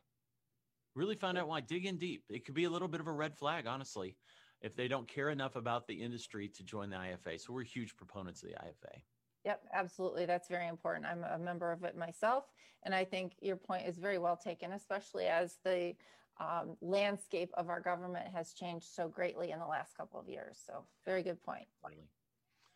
[0.94, 1.60] Really find out why.
[1.60, 2.24] Dig in deep.
[2.28, 4.16] It could be a little bit of a red flag, honestly,
[4.60, 7.40] if they don't care enough about the industry to join the IFA.
[7.40, 9.02] So we're huge proponents of the IFA.
[9.44, 10.26] Yep, absolutely.
[10.26, 11.06] That's very important.
[11.06, 12.44] I'm a member of it myself.
[12.84, 15.94] And I think your point is very well taken, especially as the
[16.40, 20.58] um, landscape of our government has changed so greatly in the last couple of years.
[20.64, 21.66] So, very good point.
[21.82, 22.08] Finally.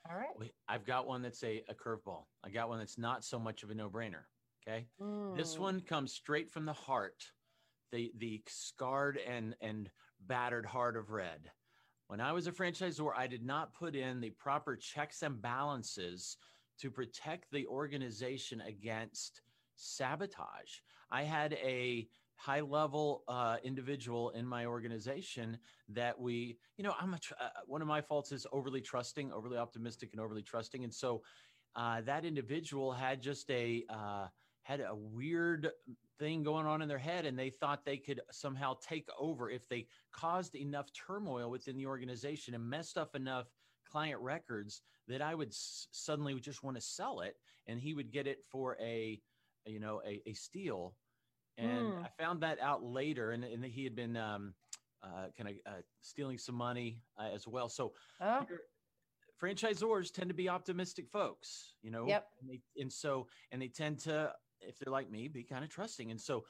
[0.09, 0.53] All right.
[0.69, 2.27] I've got one that's a, a curveball.
[2.45, 4.25] I got one that's not so much of a no brainer.
[4.67, 4.87] Okay.
[5.35, 5.61] This Mm.
[5.61, 7.25] one comes straight from the heart,
[7.93, 9.91] the the scarred and and
[10.21, 11.51] battered heart of red.
[12.09, 16.37] When I was a franchisor, I did not put in the proper checks and balances
[16.79, 19.43] to protect the organization against
[19.75, 20.81] sabotage.
[21.11, 25.59] I had a high level uh, individual in my organization
[25.89, 29.33] that we, you know, I'm a tr- uh, one of my faults is overly trusting,
[29.33, 31.23] overly optimistic, and overly trusting, and so
[31.75, 34.27] uh, that individual had just a uh,
[34.63, 35.71] had a weird
[36.19, 39.69] thing going on in their head and they thought they could somehow take over if
[39.69, 43.47] they caused enough turmoil within the organization and messed up enough
[43.97, 48.13] client records that I would s- suddenly just want to sell it and he would
[48.13, 49.23] get it for a
[49.65, 50.99] you know a, a steal
[51.57, 52.05] and Hmm.
[52.05, 54.55] I found that out later and, and he had been um,
[55.03, 58.47] uh, kind of uh, stealing some money uh, as well so Oh,
[59.41, 62.07] franchisors tend to be optimistic folks, you know.
[62.09, 62.29] Yep.
[62.41, 65.71] And, they, and so, and they tend to, if they're like me, be kind of
[65.71, 66.11] trusting.
[66.11, 66.47] And so,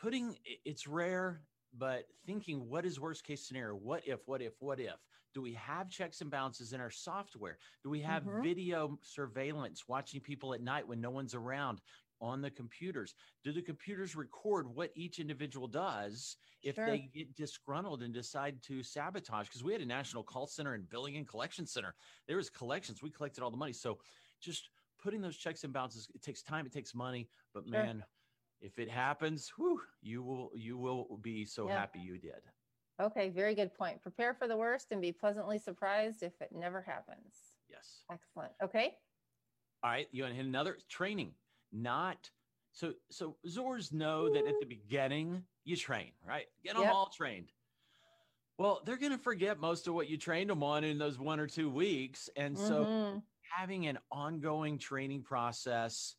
[0.00, 3.74] putting it's rare, but thinking what is worst case scenario?
[3.76, 4.26] What if?
[4.26, 4.60] What if?
[4.60, 5.04] What if?
[5.34, 7.58] Do we have checks and balances in our software?
[7.82, 8.42] Do we have Mhm.
[8.42, 11.82] video surveillance, watching people at night when no one's around?
[12.20, 13.14] On the computers,
[13.44, 16.86] do the computers record what each individual does if Sure.
[16.86, 20.88] they get disgruntled and decide to sabotage because we had a national call center and
[20.88, 21.94] billing and collection center
[22.26, 24.00] there was collections we collected all the money so
[24.40, 27.82] just putting those checks and balances it takes time it takes money but Sure.
[27.86, 28.04] man
[28.60, 31.78] if it happens whew, you will you will be so Yeah.
[31.78, 32.42] happy you did
[33.00, 33.28] okay.
[33.28, 34.02] Very good point.
[34.02, 37.54] Prepare for the worst and be pleasantly surprised if it never happens.
[37.68, 38.52] yes Excellent.
[38.62, 38.96] Okay.
[39.84, 41.32] all right you want to hit another training
[41.72, 42.30] not
[42.72, 46.92] so so zors know that at the beginning you train right get them Yep.
[46.94, 47.52] all trained
[48.58, 51.38] well they're going to forget most of what you trained them on in those one
[51.40, 53.22] or two weeks and so Mhm.
[53.56, 56.16] having an ongoing training process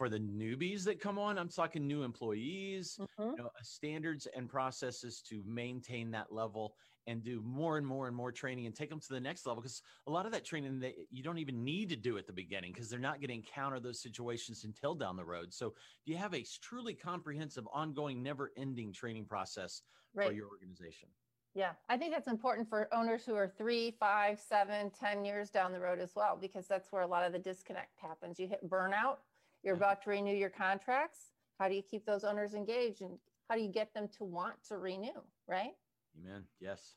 [0.00, 3.36] for the newbies that come on i'm talking new employees Mhm.
[3.36, 6.74] you know standards and processes to maintain that level
[7.06, 9.60] and do more and more and more training and take them to the next level
[9.60, 12.32] because a lot of that training that you don't even need to do at the
[12.32, 15.68] beginning because they're not going to encounter those situations until down the road so
[16.06, 19.82] do you have a truly comprehensive ongoing never ending training process
[20.14, 21.10] for your organization
[21.52, 25.72] Yeah, I think that's important for owners who are three, five, seven, ten years down
[25.72, 28.38] the road as well, because that's where a lot of the disconnect happens.
[28.38, 29.16] You hit burnout,
[29.62, 31.32] you're about to renew your contracts.
[31.58, 34.54] How do you keep those owners engaged and how do you get them to want
[34.68, 35.20] to renew?
[35.48, 35.72] Right?
[36.18, 36.94] amen yes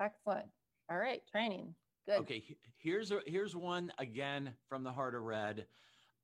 [0.00, 0.46] Excellent.
[0.90, 1.72] All right, training.
[2.06, 2.18] Good.
[2.20, 2.42] Okay,
[2.78, 5.66] here's a, here's one again from the heart of red.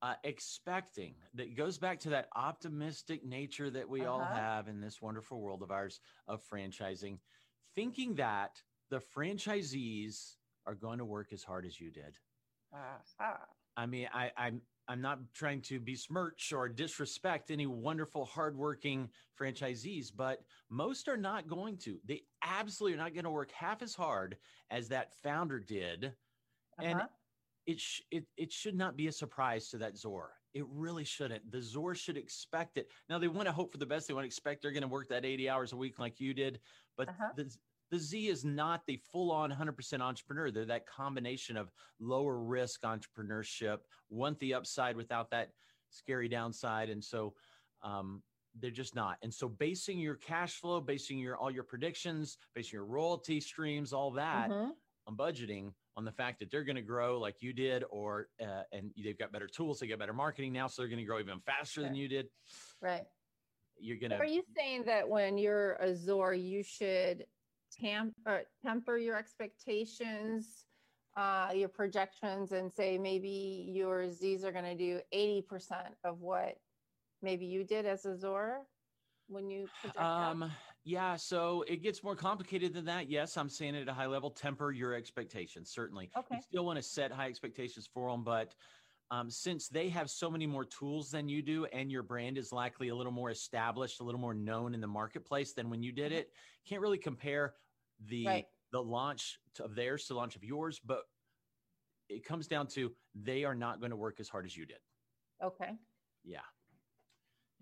[0.03, 4.35] Uh, expecting that goes back to that optimistic nature that we all Uh-huh.
[4.35, 7.19] have in this wonderful world of ours of franchising,
[7.75, 10.37] thinking that the franchisees
[10.67, 12.17] are going to work as hard as you did.
[12.75, 12.99] Ah,
[13.77, 19.09] I mean, I, I'm I'm not trying to besmirch or disrespect any wonderful, hardworking
[19.41, 22.01] franchisees, but most are not going to.
[22.05, 24.37] They absolutely are not going to work half as hard
[24.69, 26.13] as that founder did.
[26.83, 27.07] And uh-huh.
[27.67, 30.33] it, sh- it it should not be a surprise to that Zor.
[30.55, 31.49] It really shouldn't.
[31.53, 32.91] The Zor should expect it.
[33.09, 34.09] Now they want to hope for the best.
[34.09, 36.35] They want to expect they're going to work that 80 hours a week like you
[36.35, 36.59] did.
[36.97, 37.29] But Uh-huh.
[37.37, 37.57] the
[37.91, 40.51] the Z is not the full on 100% entrepreneur.
[40.51, 43.79] They're that combination of lower risk entrepreneurship,
[44.09, 45.51] want the upside without that
[45.91, 46.89] scary downside.
[46.89, 47.35] And so
[47.83, 48.23] um,
[48.61, 49.19] they're just not.
[49.23, 53.93] And so basing your cash flow, basing your all your predictions, basing your royalty streams,
[53.93, 54.73] all that Mhm.
[55.07, 58.63] on budgeting on the fact that they're going to grow like you did, or uh,
[58.73, 61.19] and they've got better tools, they got better marketing now, so they're going to grow
[61.19, 62.29] even faster than you did.
[62.81, 63.05] Right.
[63.77, 67.27] You're going to Are you saying that when you're a Zor, you should
[67.71, 70.65] tam- or temper your expectations,
[71.17, 76.57] uh, your projections, and say maybe your Z's are going to do 80% of what
[77.23, 78.67] maybe you did as a Zor
[79.29, 79.69] when you
[79.99, 80.33] out?
[80.33, 80.51] Um,
[80.85, 83.11] yeah, so it gets more complicated than that.
[83.11, 84.31] Yes, I'm saying it at a high level.
[84.31, 85.71] Temper your expectations.
[85.71, 86.37] Certainly, Okay.
[86.37, 88.55] you still want to set high expectations for them, but
[89.11, 92.53] um, since they have so many more tools than you do, and your brand is
[92.53, 95.91] likely a little more established, a little more known in the marketplace than when you
[95.93, 96.31] did it,
[96.69, 97.55] can't really compare
[98.07, 98.47] the Right.
[98.73, 100.79] the launch of theirs to launch of yours.
[100.85, 101.03] But
[102.09, 104.79] it comes down to they are not going to work as hard as you did.
[105.43, 105.71] Okay.
[106.25, 106.41] Yeah.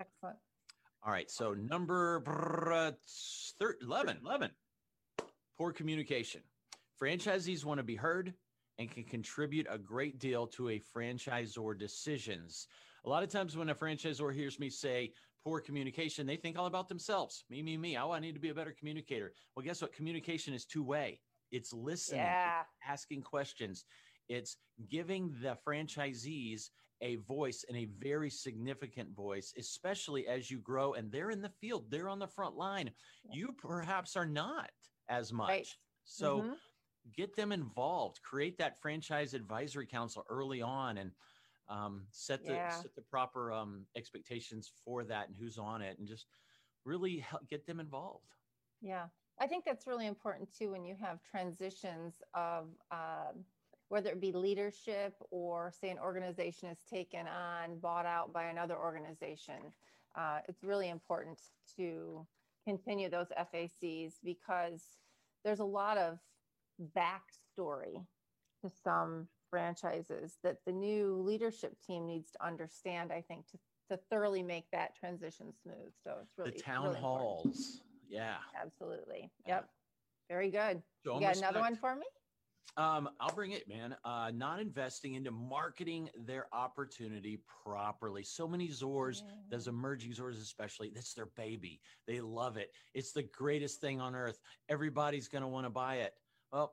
[0.00, 0.36] Excellent.
[1.02, 1.30] All right.
[1.30, 2.92] So number brr,
[3.58, 4.50] thir- 11, 11,
[5.56, 6.42] poor communication.
[7.00, 8.34] Franchisees want to be heard
[8.78, 12.68] and can contribute a great deal to a franchisor decisions.
[13.04, 15.12] A lot of times when a franchisor hears me say
[15.44, 17.44] poor communication, they think all about themselves.
[17.50, 17.96] Me, me, me.
[17.96, 19.32] Oh, I need to be a better communicator.
[19.54, 19.92] Well, guess what?
[19.92, 21.20] Communication is two way.
[21.50, 22.56] It's listening, it's
[22.86, 23.84] asking questions.
[24.28, 24.58] It's
[24.88, 26.70] giving the franchisees
[27.00, 31.48] a voice and a very significant voice, especially as you grow and they're in the
[31.48, 32.92] field, they're on the front line.
[33.32, 34.70] You perhaps are not
[35.08, 35.48] as much.
[35.48, 35.68] Right.
[36.04, 36.56] So Mhm.
[37.12, 41.12] Get them involved, create that franchise advisory council early on and
[41.68, 42.68] um, set the Yeah.
[42.68, 46.28] set the proper um, expectations for that and who's on it and just
[46.84, 48.34] really help get them involved.
[48.80, 53.44] Yeah, I think that's really important too when you have transitions of um,
[53.88, 58.78] whether it be leadership or say an organization is taken on, bought out by another
[58.78, 59.72] organization.
[60.14, 61.40] Uh, it's really important
[61.76, 62.26] to
[62.64, 64.98] continue those FACs because
[65.44, 66.18] there's a lot of
[66.96, 68.04] backstory
[68.62, 73.58] to some franchises that the new leadership team needs to understand, I think, to,
[73.90, 75.92] to thoroughly make that transition smooth.
[76.04, 77.80] So it's really the town really halls.
[78.08, 78.36] Yeah.
[78.60, 79.30] Absolutely.
[79.46, 79.68] Yep.
[80.28, 80.82] Very good.
[81.04, 82.06] You got another one for me?
[82.76, 83.96] Um, I'll bring it, man.
[84.04, 88.22] Uh, not investing into marketing their opportunity properly.
[88.22, 91.80] So many Zors, those emerging Zors especially, that's their baby.
[92.06, 92.70] They love it.
[92.94, 94.38] It's the greatest thing on earth.
[94.68, 96.12] Everybody's going to want to buy it.
[96.52, 96.72] Well,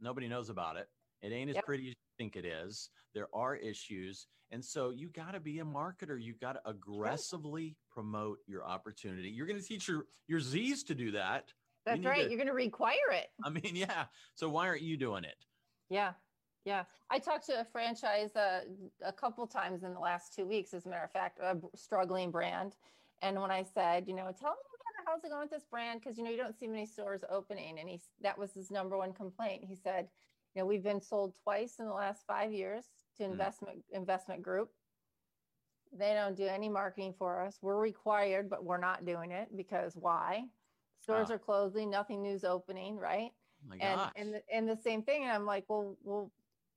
[0.00, 0.88] nobody knows about it.
[1.22, 1.64] It ain't as Yep.
[1.64, 2.90] pretty as you think it is.
[3.14, 4.26] There are issues.
[4.52, 6.22] And so you got to be a marketer.
[6.22, 9.28] You got to aggressively promote your opportunity.
[9.28, 11.52] You're going to teach your, your Z's to do that.
[11.84, 12.24] That's right.
[12.24, 13.26] to- You're going to require it.
[13.44, 14.04] I mean, yeah.
[14.34, 15.36] So why aren't you doing it?
[15.90, 16.12] Yeah.
[16.64, 16.84] Yeah.
[17.10, 18.60] I talked to a franchise uh,
[19.04, 22.30] a couple times in the last two weeks, as a matter of fact, a struggling
[22.30, 22.74] brand.
[23.22, 24.56] And when I said, you know, tell me
[25.06, 26.00] how's it going with this brand?
[26.00, 27.78] Because, you know, you don't see many stores opening.
[27.78, 29.64] And he, that was his number one complaint.
[29.64, 30.08] He said,
[30.54, 32.86] you know, we've been sold twice in the last five years
[33.18, 33.30] to Mm.
[33.32, 34.70] investment investment group.
[35.92, 37.58] They don't do any marketing for us.
[37.62, 40.50] We're required, but we're not doing it because why?
[41.00, 41.34] Stores Ah.
[41.34, 43.32] are closing, nothing new's opening, right?
[43.70, 44.12] Oh and gosh.
[44.16, 46.30] and the, and the same thing and i'm like well well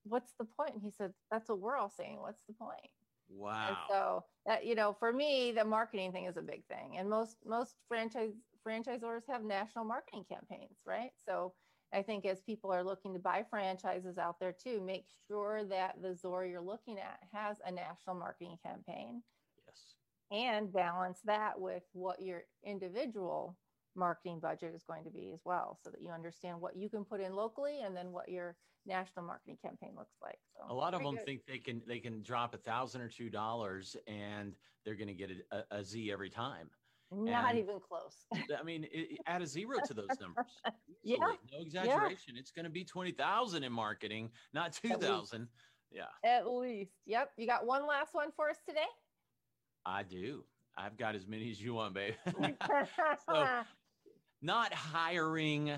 [0.04, 0.58] what's the point?
[0.58, 2.90] point and he said that's what we're all saying what's the point
[3.30, 3.78] and wow.
[3.90, 7.38] so that you know for me the marketing thing is a big thing and most
[7.46, 8.32] most franchise
[8.68, 11.54] franchisors have national marketing campaigns right so
[11.94, 15.96] i think as people are looking to buy franchises out there too make sure that
[16.02, 19.22] the zora you're looking at has a national marketing campaign
[19.68, 19.96] yes.
[20.32, 23.58] and balance that with what your individual
[23.96, 27.04] marketing budget is going to be as well so that you understand what you can
[27.04, 28.56] put in locally and then what your
[28.90, 31.26] national marketing campaign looks like so A lot of them good.
[31.26, 35.14] think they can they can drop a thousand or two dollars and they're going to
[35.14, 36.70] get a, a, a Z every time.
[37.12, 38.26] not and- even close
[38.60, 40.46] I mean, it, it- add a zero to those numbers.
[41.04, 42.36] Yeah, no exaggeration.
[42.38, 45.48] It's going to be twenty thousand in marketing, not two thousand.
[45.92, 48.86] Yeah, at least yep you got one last one for us today
[49.86, 50.44] I do.
[50.78, 52.14] I've got as many as you want, babe.
[53.26, 53.48] So-
[54.42, 55.74] not hiring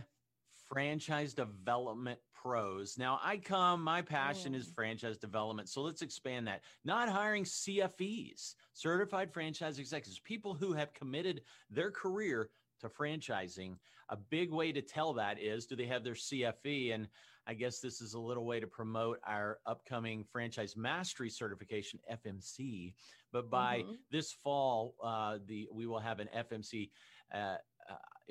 [0.70, 2.98] franchise development pros.
[2.98, 4.76] Now, I come, my passion is Mm.
[4.76, 5.70] franchise development.
[5.70, 6.64] So let's expand that.
[6.84, 13.78] Not hiring CFEs, certified franchise executives, people who have committed their career to franchising.
[14.10, 16.94] A big way to tell that is do they have their CFE?
[16.94, 17.08] And
[17.46, 22.96] I guess this is a little way to promote our upcoming franchise mastery certification, FMC.
[23.32, 23.98] But by Mhm.
[24.10, 26.92] this fall, uh, the we will have an FMC.
[27.32, 27.58] Uh,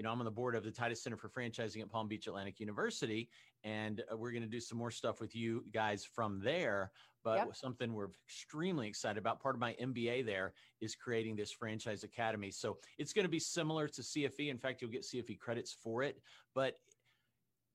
[0.00, 2.26] you know, I'm on the board of the Titus Center for Franchising at Palm Beach
[2.26, 3.28] Atlantic University,
[3.64, 6.90] and uh, we're going to do some more stuff with you guys from there.
[7.22, 7.54] But Yep.
[7.54, 9.42] something we're extremely excited about.
[9.42, 12.50] Part of my MBA there is creating this franchise academy.
[12.50, 14.48] So it's going to be similar to CFE.
[14.48, 16.18] In fact, you'll get CFE credits for it.
[16.54, 16.78] But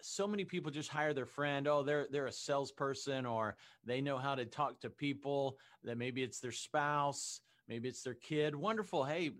[0.02, 1.68] so many people just hire their friend.
[1.68, 5.60] Oh, they're they're a salesperson, or they know how to talk to people.
[5.84, 8.56] That maybe it's their spouse, maybe it's their kid.
[8.56, 9.04] Wonderful.
[9.04, 9.32] Hey,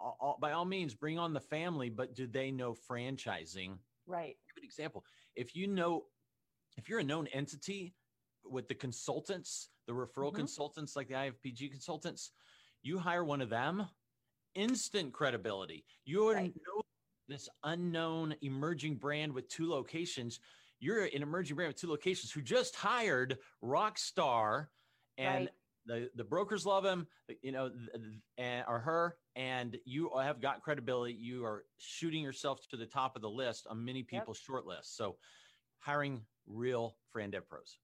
[0.00, 1.88] all, all- by all means, bring on the family.
[1.90, 3.78] But do they know franchising?
[4.06, 4.36] Right.
[4.48, 5.04] give an example.
[5.36, 6.06] If you know,
[6.76, 7.94] if you're a known entity
[8.44, 10.36] with the consultants, the referral Mhm.
[10.36, 12.32] consultants like the IFPG consultants,
[12.82, 13.86] you hire one of them,
[14.54, 15.86] instant credibility.
[16.04, 16.62] You already Right.
[16.66, 16.82] know
[17.28, 20.40] this unknown emerging brand with two locations.
[20.80, 24.68] You're an emerging brand with two locations who just hired Rockstar
[25.16, 25.54] and Right.
[25.86, 27.06] The the brokers love him,
[27.42, 27.70] you know,
[28.38, 31.14] and, or her, and you have got credibility.
[31.14, 34.96] You are shooting yourself to the top of the list on many people's short lists.
[34.96, 35.16] So,
[35.78, 37.78] hiring real fran dev pros.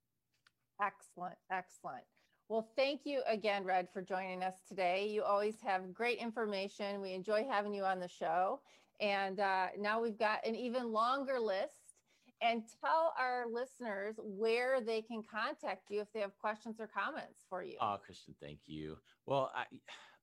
[0.80, 1.34] Excellent.
[1.50, 2.04] Excellent.
[2.48, 5.06] Well, thank you again, Red, for joining us today.
[5.08, 7.02] You always have great information.
[7.02, 8.60] We enjoy having you on the show.
[9.00, 11.77] And uh, now we've got an even longer list.
[12.40, 17.44] And tell our listeners where they can contact you if they have questions or comments
[17.48, 17.76] for you.
[17.80, 18.96] Oh, Kristin, thank you.
[19.26, 19.64] Well, I,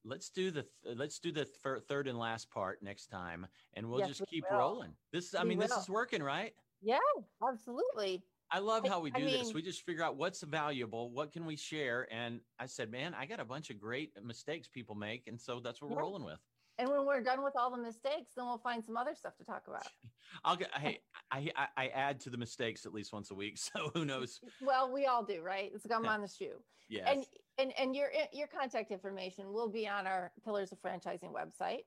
[0.06, 3.90] let's do the th- let's do the thir- third and last part next time, and
[3.90, 4.58] we'll Yes, just we keep will.
[4.58, 4.96] rolling.
[5.12, 6.54] This, I We mean, this is working, right?
[6.82, 7.00] yeah,
[7.46, 8.24] absolutely.
[8.52, 9.54] I love how we I do this.
[9.54, 13.26] We just figure out what's valuable, what can we share, and I said, man, I
[13.26, 16.02] got a bunch of great mistakes people make, and so that's what we're Yeah.
[16.04, 16.40] rolling with.
[16.78, 19.46] And when we're done with all the mistakes, then we'll find some other stuff to
[19.46, 19.88] talk about.
[20.44, 20.70] I'll get.
[20.78, 21.00] Hey,
[21.32, 24.40] I, I I add to the mistakes at least once a week, so who knows?
[24.62, 25.72] Well, we all do, right?
[25.74, 26.62] It's gum on the shoe.
[26.90, 27.08] Yes.
[27.10, 27.26] And
[27.58, 31.82] and and your your contact information will be on our Pillars of Franchising website.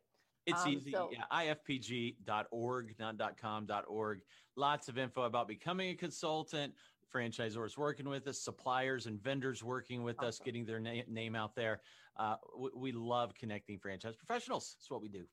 [0.46, 0.92] It's Um, easy.
[0.92, 4.20] so- yeah, ifpg.org, not .com, .org.
[4.56, 6.72] Lots of info about becoming a consultant,
[7.14, 11.54] franchisors working with us, suppliers and vendors working with us, getting their na- name out
[11.54, 11.82] there.
[12.18, 14.76] Uh, we, we love connecting franchise professionals.
[14.78, 15.24] That's what we do.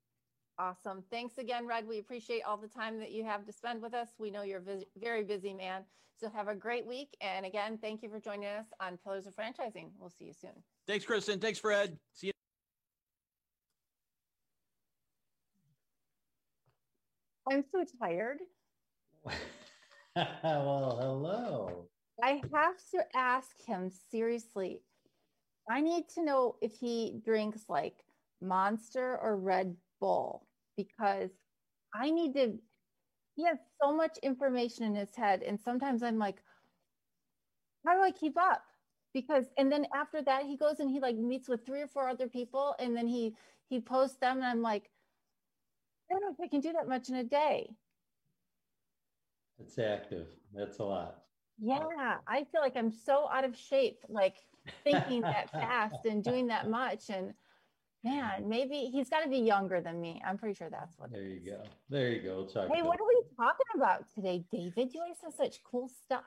[0.57, 1.03] Awesome.
[1.11, 1.87] Thanks again, Red.
[1.87, 4.09] We appreciate all the time that you have to spend with us.
[4.17, 5.83] We know you're a vis- very busy man.
[6.17, 7.09] So have a great week.
[7.19, 9.89] And again, thank you for joining us on Pillars of Franchising.
[9.99, 10.51] We'll see you soon.
[10.87, 11.41] Thanks, Kristin.
[11.41, 11.97] Thanks, Fred.
[12.13, 12.33] See you.
[17.51, 18.39] I'm so tired.
[20.15, 21.87] well, hello.
[22.23, 24.81] I have to ask him seriously.
[25.69, 28.03] I need to know if he drinks like
[28.41, 30.45] Monster or Red Bull
[30.77, 31.31] because
[31.93, 32.53] I need to.
[33.35, 36.37] He has so much information in his head, and sometimes I'm like,
[37.85, 38.63] how do I keep up?
[39.13, 42.07] Because and then after that, he goes and he like meets with three or four
[42.07, 43.35] other people, and then he
[43.69, 44.89] he posts them, and I'm like,
[46.09, 47.69] I don't know if I can do that much in a day.
[49.59, 50.27] It's active.
[50.53, 51.23] That's a lot.
[51.59, 54.35] Yeah, I feel like I'm so out of shape, like
[54.83, 57.09] thinking that fast and doing that much.
[57.09, 57.33] And
[58.03, 60.21] man, maybe he's got to be younger than me.
[60.25, 61.09] I'm pretty sure that's what.
[61.09, 61.45] it There you is.
[61.45, 61.63] go.
[61.89, 62.45] There you go.
[62.45, 64.93] Talk Hey, what are we talking about today, David?
[64.93, 66.23] You always have such cool stuff.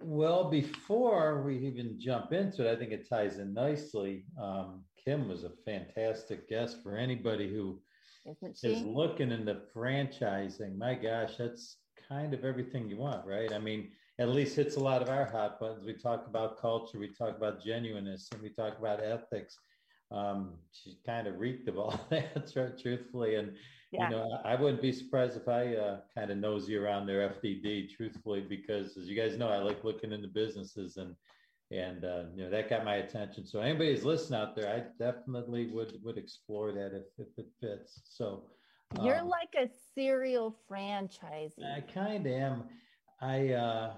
[0.00, 4.24] Well, before we even jump into it, I think it ties in nicely.
[4.40, 7.80] Um, Kim was a fantastic guest for anybody who
[8.24, 10.76] Isn't is looking into franchising.
[10.76, 11.78] My gosh, that's
[12.08, 13.52] kind of everything you want, right?
[13.52, 15.84] I mean, at least hits a lot of our hot buttons.
[15.84, 19.56] We talk about culture, we talk about genuineness, and we talk about ethics.
[20.10, 23.36] Um, she kind of reeked of all that, tr- truthfully.
[23.36, 23.56] And
[23.90, 24.10] Yeah.
[24.10, 27.30] you know, I I wouldn't be surprised if I uh, kind of nosy around their
[27.30, 31.16] FDD, truthfully, because as you guys know, I like looking into businesses and
[31.70, 33.46] and uh, you know that got my attention.
[33.46, 37.46] So anybody who's listening out there, I definitely would would explore that if, if it
[37.60, 38.02] fits.
[38.04, 38.50] So
[39.02, 41.64] You're um, like a serial franchisee.
[41.64, 42.64] I kind of am.
[43.22, 43.94] I uh,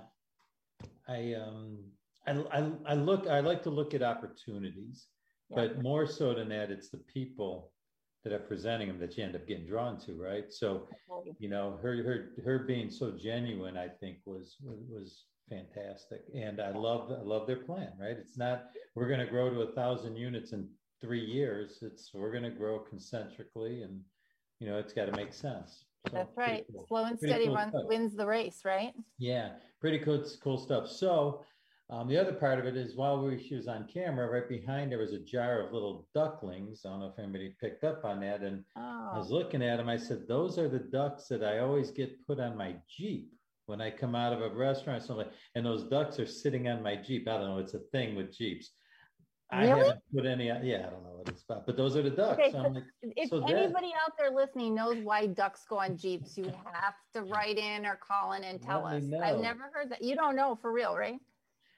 [1.08, 1.78] I um
[2.26, 5.08] I, I I look I like to look at opportunities,
[5.50, 5.56] Yeah.
[5.56, 7.72] but more so than that, it's the people
[8.22, 10.52] that are presenting them that you end up getting drawn to, right?
[10.52, 10.88] So
[11.38, 16.60] you know her her her being so genuine, I think was was, was fantastic, and
[16.60, 18.16] I love I love their plan, right?
[18.16, 20.68] It's not we're going to grow to a thousand units in
[21.00, 21.78] three years.
[21.82, 24.00] It's we're going to grow concentrically, and
[24.60, 25.83] you know it's got to make sense.
[26.10, 26.64] So, That's right.
[26.70, 26.86] cool.
[26.86, 27.84] Slow and Pretty steady cool runs, stuff.
[27.86, 28.92] wins the race, right?
[29.18, 30.88] Yeah, pretty cool, cool stuff.
[30.88, 31.44] So,
[31.90, 34.90] Um, the other part of it is while we, she was on camera, right behind
[34.90, 36.82] there was a jar of little ducklings.
[36.84, 38.40] I don't know if anybody picked up on that.
[38.40, 39.90] And I was Oh, looking at them.
[39.90, 43.34] I said, "Those are the ducks that I always get put on my Jeep
[43.66, 46.82] when I come out of a restaurant or something." And those ducks are sitting on
[46.82, 47.28] my Jeep.
[47.28, 47.58] I don't know.
[47.58, 48.70] It's a thing with Jeeps.
[49.50, 49.78] I Really?
[49.80, 50.50] haven't put any.
[50.50, 52.38] Uh, yeah, I don't know what it's about, but those are the ducks.
[52.40, 55.96] Okay, So like, if so that- anybody out there listening knows why ducks go on
[55.96, 59.02] Jeeps, you have to write in or call in and tell us.
[59.04, 60.02] me I've never heard that.
[60.02, 61.18] You don't know for real, right?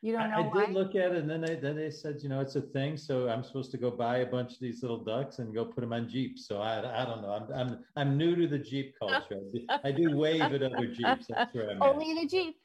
[0.02, 0.66] You don't know I, I why?
[0.66, 2.96] did look at it, and then they then they said, you know, it's a thing.
[2.96, 5.80] So I'm supposed to go buy a bunch of these little ducks and go put
[5.80, 6.46] them on Jeeps.
[6.46, 7.32] So I, I don't know.
[7.32, 9.40] I'm I'm I'm new to the Jeep culture.
[9.82, 11.26] I do, wave at other Jeeps.
[11.28, 11.88] That's where I'm at.
[11.88, 12.56] Only in a Jeep.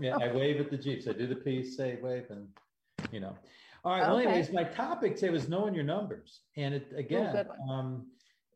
[0.00, 1.08] yeah, I wave at the Jeeps.
[1.08, 2.46] I do the peace, say wave, and
[3.10, 3.36] you know.
[3.84, 4.00] All right.
[4.00, 7.70] Well, anyways, my topic today was knowing your numbers, and it again, one.
[7.70, 8.06] um,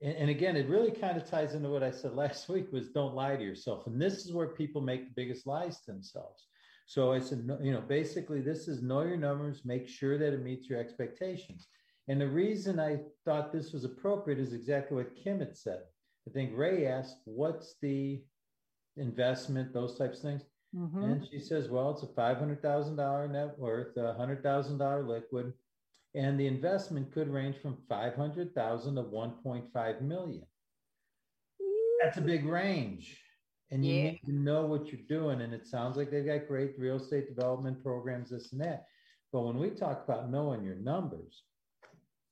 [0.00, 2.88] and, and again, it really kind of ties into what I said last week: was
[2.88, 6.46] don't lie to yourself, and this is where people make the biggest lies to themselves.
[6.86, 10.42] So I said, you know, basically, this is know your numbers, make sure that it
[10.42, 11.68] meets your expectations.
[12.08, 15.82] And the reason I thought this was appropriate is exactly what Kim had said.
[16.26, 18.22] I think Ray asked, "What's the
[18.96, 20.44] investment?" Those types of things.
[20.74, 21.02] Mhm.
[21.02, 25.54] And she says, well, it's a $500,000 net worth, a $100,000 liquid,
[26.14, 30.46] and the investment could range from 500,000 to 1.5 million.
[32.02, 33.22] That's a big range.
[33.70, 34.10] And you Yeah.
[34.12, 35.42] need to know what you're doing.
[35.42, 38.86] And it sounds like they've got great real estate development programs, this and that.
[39.32, 41.44] But when we talk about knowing your numbers,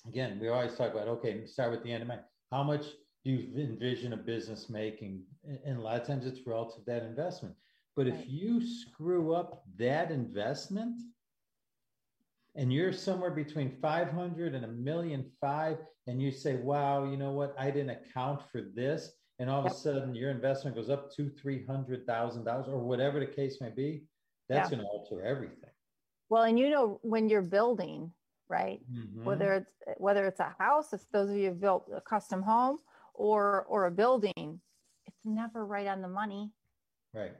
[0.06, 2.24] again, we always talk about, okay, start with the end of mind.
[2.50, 2.86] How much
[3.24, 5.26] do you envision a business making?
[5.44, 7.56] And a lot of times it's relative to that investment.
[7.96, 11.00] But if you screw up that investment
[12.54, 17.32] and you're somewhere between 500 and a million five, and you say, wow, you know
[17.32, 17.54] what?
[17.58, 19.12] I didn't account for this.
[19.38, 22.78] And all of a sudden your investment goes up two, three hundred thousand dollars or
[22.78, 24.04] whatever the case may be,
[24.48, 24.76] that's Yeah.
[24.76, 25.70] going to alter everything.
[26.28, 28.12] Well, and you know when you're building,
[28.48, 28.80] right?
[28.90, 29.24] Mhm.
[29.24, 32.78] Whether it's whether it's a house, if those of you have built a custom home
[33.14, 34.60] or or a building,
[35.06, 36.52] it's never right on the money.
[37.12, 37.36] right.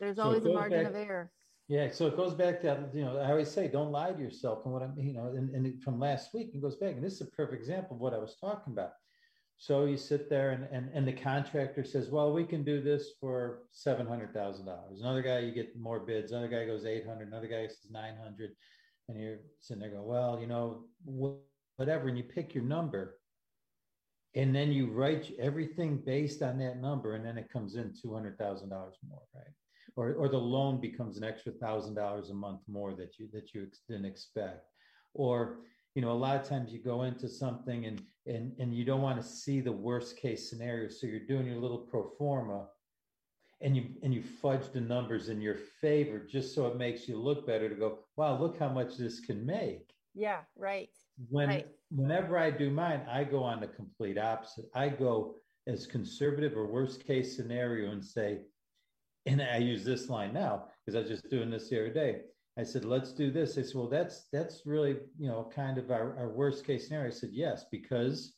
[0.00, 1.32] There's So always a margin back- of error.
[1.68, 4.64] Yeah, so it goes back to you know I always say don't lie to yourself
[4.64, 7.14] and what I'm you know and, and from last week it goes back and this
[7.14, 8.92] is a perfect example of what I was talking about.
[9.56, 13.12] So you sit there and and, and the contractor says, well, we can do this
[13.20, 15.00] for seven hundred thousand dollars.
[15.00, 16.32] Another guy you get more bids.
[16.32, 17.28] Another guy goes eight hundred.
[17.28, 18.50] Another guy says nine hundred,
[19.08, 20.84] and you're sitting there going, well, you know
[21.76, 23.18] whatever, and you pick your number.
[24.34, 28.12] And then you write everything based on that number, and then it comes in two
[28.12, 29.54] hundred thousand dollars more, right?
[29.96, 33.54] Or or the loan becomes an extra thousand dollars a month more that you that
[33.54, 34.66] you didn't expect
[35.14, 35.60] or
[35.94, 39.02] you know a lot of times you go into something and and and you don't
[39.02, 42.66] want to see the worst case scenario so you're doing your little pro forma
[43.60, 47.16] and you and you fudge the numbers in your favor just so it makes you
[47.16, 50.90] look better to go wow look how much this can make Yeah, right.
[51.30, 51.66] when Right.
[51.90, 54.66] whenever I do mine, I go on the complete opposite.
[54.74, 55.36] I go
[55.66, 58.40] as conservative or worst case scenario and say,
[59.26, 62.22] and I use this line now because I was just doing this the other day.
[62.58, 63.54] I said, let's do this.
[63.54, 67.08] They said, well, that's that's really, you know, kind of our, our worst case scenario.
[67.08, 68.34] I said, yes, because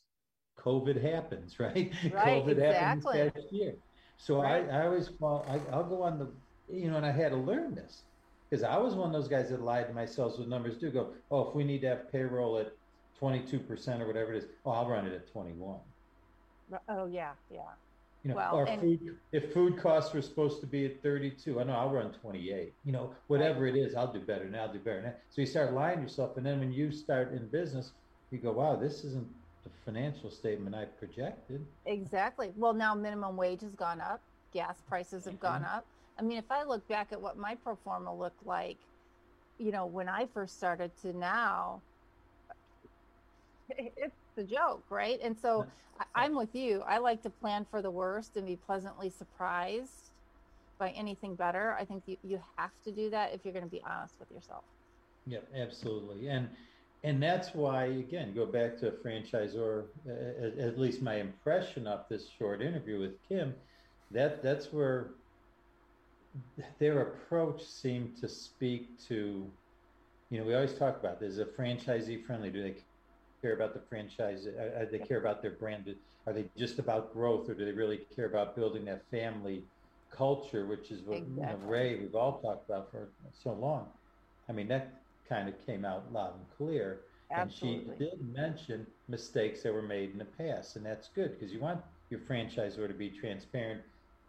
[0.59, 1.91] COVID happens, right?
[2.13, 3.17] Right, COVID happened exactly.
[3.23, 3.75] this past year.
[4.17, 4.69] So Right.
[4.69, 6.31] I, I always fall, I, I'll go on the,
[6.73, 8.03] you know, and I had to learn this
[8.49, 11.13] because I was one of those guys that lied to myself with numbers do go,
[11.31, 12.71] oh, if we need to have payroll at
[13.21, 15.79] 22% or whatever it is, oh, I'll run it at 21.
[16.89, 17.59] Oh yeah, yeah.
[18.25, 21.59] You know, Well, or and- food, if food costs were supposed to be at 32,
[21.59, 22.73] I know I'll run 28.
[22.83, 25.03] You know, whatever it is, I'll do better and I'll do better.
[25.03, 25.13] Now.
[25.29, 26.35] So you start lying to yourself.
[26.35, 27.91] And then when you start in business,
[28.31, 29.27] you go, wow, this isn't
[29.63, 31.63] the financial statement I projected.
[31.85, 32.51] Exactly.
[32.55, 34.21] Well, now minimum wage has gone up,
[34.51, 35.77] gas prices have gone mm-hmm.
[35.77, 35.85] up.
[36.17, 38.77] I mean, if I look back at what my pro forma looked like,
[39.59, 41.81] you know, when I first started to now,
[43.69, 45.19] it's the joke, right?
[45.23, 45.65] And so
[45.99, 46.81] I, I'm with you.
[46.87, 50.11] I like to plan for the worst and be pleasantly surprised
[50.79, 51.75] by anything better.
[51.79, 54.29] I think you, you have to do that if you're going to be honest with
[54.31, 54.65] yourself.
[55.25, 56.27] Yep, absolutely.
[56.27, 56.49] And
[57.03, 61.87] and that's why again go back to a franchisor uh, at, at least my impression
[61.87, 63.53] of this short interview with Kim
[64.11, 65.11] that that's where
[66.79, 69.51] their approach seemed to speak to
[70.29, 72.75] you know we always talk about this is a franchisee friendly do they
[73.45, 75.87] care about the franchise uh, uh, they care about their brand
[76.25, 79.63] are they just about growth or do they really care about building that family
[80.11, 83.87] culture which is what you know, ray we've all talked about for so long
[84.49, 87.01] i mean that kind of came out loud and clear
[87.31, 87.89] Absolutely.
[87.89, 91.53] and she did mention mistakes that were made in the past and that's good because
[91.53, 93.81] you want your franchisor to be transparent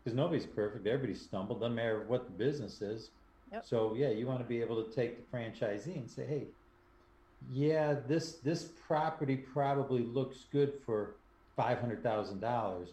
[0.04, 3.10] because nobody's perfect everybody stumbled doesn't matter what the business is
[3.52, 3.64] Yep.
[3.64, 6.48] So yeah, you want to be able to take the franchisee and say, hey,
[7.52, 11.16] yeah, this this property probably looks good for
[11.56, 12.88] five hundred thousand dollars,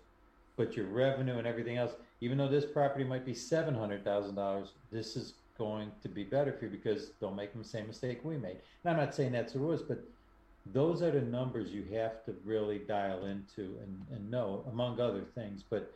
[0.57, 4.35] but your revenue and everything else, even though this property might be seven hundred thousand
[4.35, 8.19] dollars, this is going to be better for you because don't make the same mistake
[8.23, 8.57] we made.
[8.83, 10.03] And I'm not saying that's the rules, but
[10.71, 15.23] those are the numbers you have to really dial into and, and know, among other
[15.35, 15.63] things.
[15.69, 15.93] But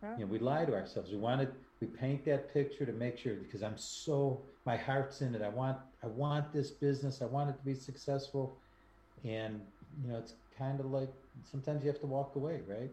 [0.00, 0.14] Sure.
[0.18, 1.10] you know, we lie to ourselves.
[1.10, 1.50] We wanted
[1.80, 5.42] we paint that picture to make sure because I'm so my heart's in it.
[5.42, 7.20] I want I want this business.
[7.22, 8.60] I want it to be successful.
[9.24, 9.60] And
[10.02, 11.10] you know, it's kind of like
[11.42, 12.90] sometimes you have to walk away, right?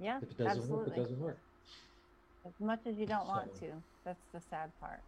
[0.00, 0.76] Yeah, If it doesn't absolutely.
[0.76, 1.38] work, it doesn't work.
[2.46, 3.72] As much as you don't want to.
[4.04, 5.00] That's the sad part.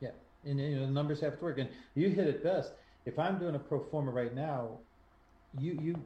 [0.00, 0.10] Yeah,
[0.44, 1.58] and you know the numbers have to work.
[1.58, 2.72] And you hit it best.
[3.04, 4.78] If I'm doing a pro forma right now,
[5.58, 5.96] you you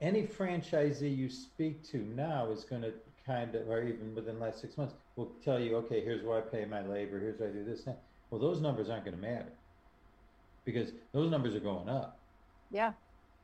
[0.00, 2.94] any franchisee you speak to now is going to
[3.26, 6.38] kind of, or even within the last six months, will tell you, okay, here's where
[6.38, 7.84] I pay my labor, here's where I do this.
[7.84, 8.02] That.
[8.30, 9.52] Well, those numbers aren't going to matter
[10.64, 12.20] because those numbers are going up.
[12.70, 12.92] Yeah,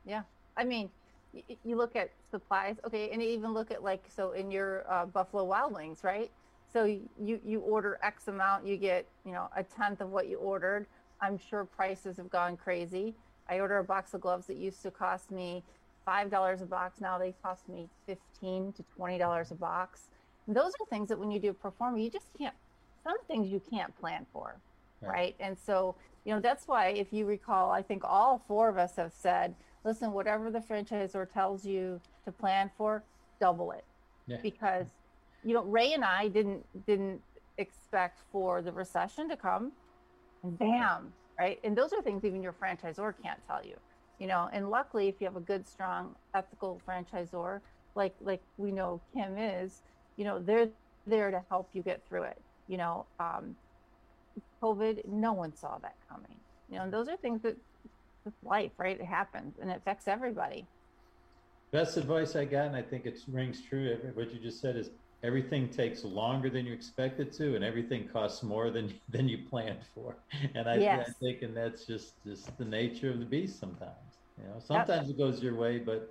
[0.05, 0.23] yeah.
[0.55, 0.89] I mean,
[1.63, 5.43] you look at supplies, okay, and even look at like so in your uh, Buffalo
[5.43, 6.31] Wild Wings, right?
[6.71, 10.37] So you you order X amount, you get you know a tenth of what you
[10.37, 10.87] ordered.
[11.21, 13.13] I'm sure prices have gone crazy.
[13.49, 15.63] I order a box of gloves that used to cost me
[16.07, 17.01] five dollars a box.
[17.01, 20.07] Now they cost me fifteen to twenty dollars a box.
[20.47, 22.55] And those are things that when you do a pro forma, you just can't.
[23.03, 24.55] Some things you can't plan for
[25.01, 25.11] Right.
[25.11, 25.35] right.
[25.39, 28.95] And so, you know, that's why, if you recall, I think all four of us
[28.95, 29.53] have said,
[29.83, 33.03] listen, whatever the franchisor tells you to plan for,
[33.39, 33.85] double it.
[34.25, 34.37] Yeah.
[34.41, 34.87] Because,
[35.43, 37.21] you know, Ray and I didn't didn't
[37.57, 39.71] expect for the recession to come,
[40.43, 41.59] and bam, right?
[41.63, 43.75] And those are things even your franchisor can't tell you,
[44.19, 44.49] you know.
[44.51, 47.61] And luckily, if you have a good, strong, ethical franchisor,
[47.95, 49.81] like like we know Kim is,
[50.17, 50.69] you know, they're
[51.05, 52.41] there to help you get through it.
[52.67, 53.55] You know, um,
[54.61, 56.35] COVID, no one saw that coming.
[56.69, 57.55] You know, and those are things that
[58.43, 58.99] life, right?
[58.99, 60.65] It happens and it affects everybody.
[61.71, 63.97] Best advice I got, and I think it rings true.
[64.13, 64.89] What you just said is
[65.23, 69.47] everything takes longer than you expect it to, and everything costs more than than you
[69.49, 70.23] planned for.
[70.55, 71.15] And I, I Yes.
[71.21, 73.59] think, and that's just just the nature of the beast.
[73.59, 76.09] Sometimes, you know, sometimes it goes your way, but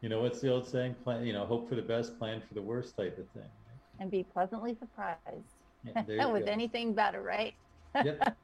[0.00, 0.96] you know what's the old saying?
[1.02, 3.50] Plan, you know, hope for the best, plan for the worst, type of thing.
[3.98, 6.52] And be pleasantly surprised Yeah, with go.
[6.52, 7.54] anything better, right?
[8.02, 8.20] yep.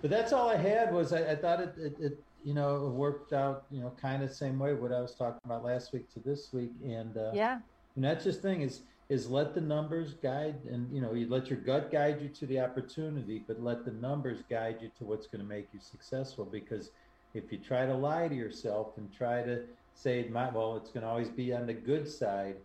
[0.00, 2.12] But that's all I had was I, I thought it, it, it
[2.42, 5.40] you know worked out you know kind of the same way what I was talking
[5.44, 7.60] about last week to this week and uh, Yeah.
[7.96, 11.48] and that's just thing is is let the numbers guide and you know you let
[11.48, 15.26] your gut guide you to the opportunity but let the numbers guide you to what's
[15.26, 16.90] going to make you successful because
[17.34, 19.64] if you try to lie to yourself and try to
[19.94, 22.56] say my well it's going to always be on the good side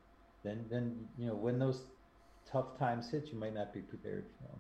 [0.44, 1.92] then then you know when those
[2.52, 4.60] tough times hit you might not be prepared for them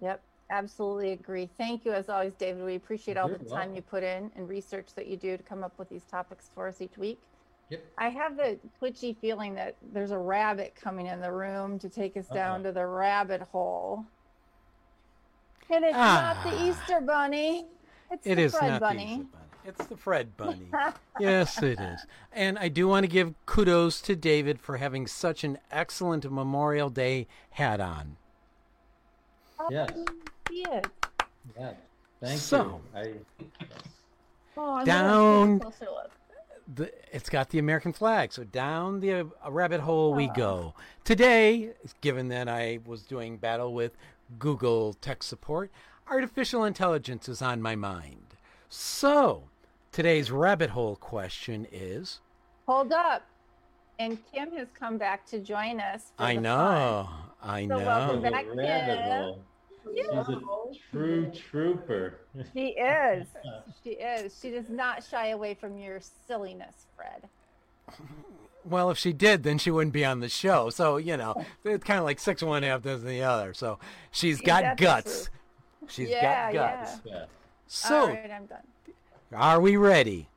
[0.00, 0.24] Yep.
[0.50, 1.46] Absolutely agree.
[1.46, 2.64] Thank you as always, David.
[2.64, 3.76] We appreciate all You're the time welcome.
[3.76, 6.66] you put in and research that you do to come up with these topics for
[6.66, 7.29] us each week.
[7.70, 7.84] Yep.
[7.98, 12.16] I have the twitchy feeling that there's a rabbit coming in the room to take
[12.16, 14.04] us down to the rabbit hole.
[15.72, 16.64] And it's not the Ah.
[16.68, 17.66] Easter bunny.
[18.10, 18.98] It's It the is Fred not bunny.
[18.98, 19.46] the Easter bunny.
[19.66, 20.70] It's the Fred bunny.
[21.20, 22.04] yes, it is.
[22.32, 26.88] And I do want to give kudos to David for having such an excellent Memorial
[26.90, 28.16] Day hat on.
[29.70, 29.90] Yes.
[30.50, 30.84] He is.
[31.56, 31.72] Yeah.
[32.20, 33.00] Thank So- you.
[33.00, 33.14] I,
[34.56, 35.72] Oh, I'm gonna Down-
[36.72, 40.74] The, it's got the American flag, so down the uh, rabbit hole we go.
[41.02, 41.70] Today,
[42.00, 43.96] given that I was doing battle with
[44.38, 45.72] Google tech support,
[46.08, 48.36] artificial intelligence is on my mind.
[48.68, 49.48] So,
[49.90, 52.20] today's rabbit hole question is
[52.66, 53.22] Hold up.
[53.98, 56.12] And Kim has come back to join us.
[56.16, 57.08] for I the know,
[57.42, 58.30] I So welcome know.
[58.30, 59.34] back, Kim.
[59.84, 60.68] Hole.
[60.72, 62.20] She's a true trooper.
[62.54, 63.26] She is.
[63.82, 64.38] She is.
[64.40, 67.28] She does not shy away from your silliness, Fred.
[68.64, 70.68] Well, if she did, then she wouldn't be on the show.
[70.68, 71.34] So, you know,
[71.64, 73.54] it's kind of like six one half dozen the other.
[73.54, 73.78] So
[74.10, 75.30] she's got That's guts.
[75.88, 77.00] She's Yeah, got guts.
[77.04, 77.12] yeah.
[77.14, 77.24] Yeah.
[77.66, 78.58] So, All right, I'm done.
[79.32, 80.28] Are we ready?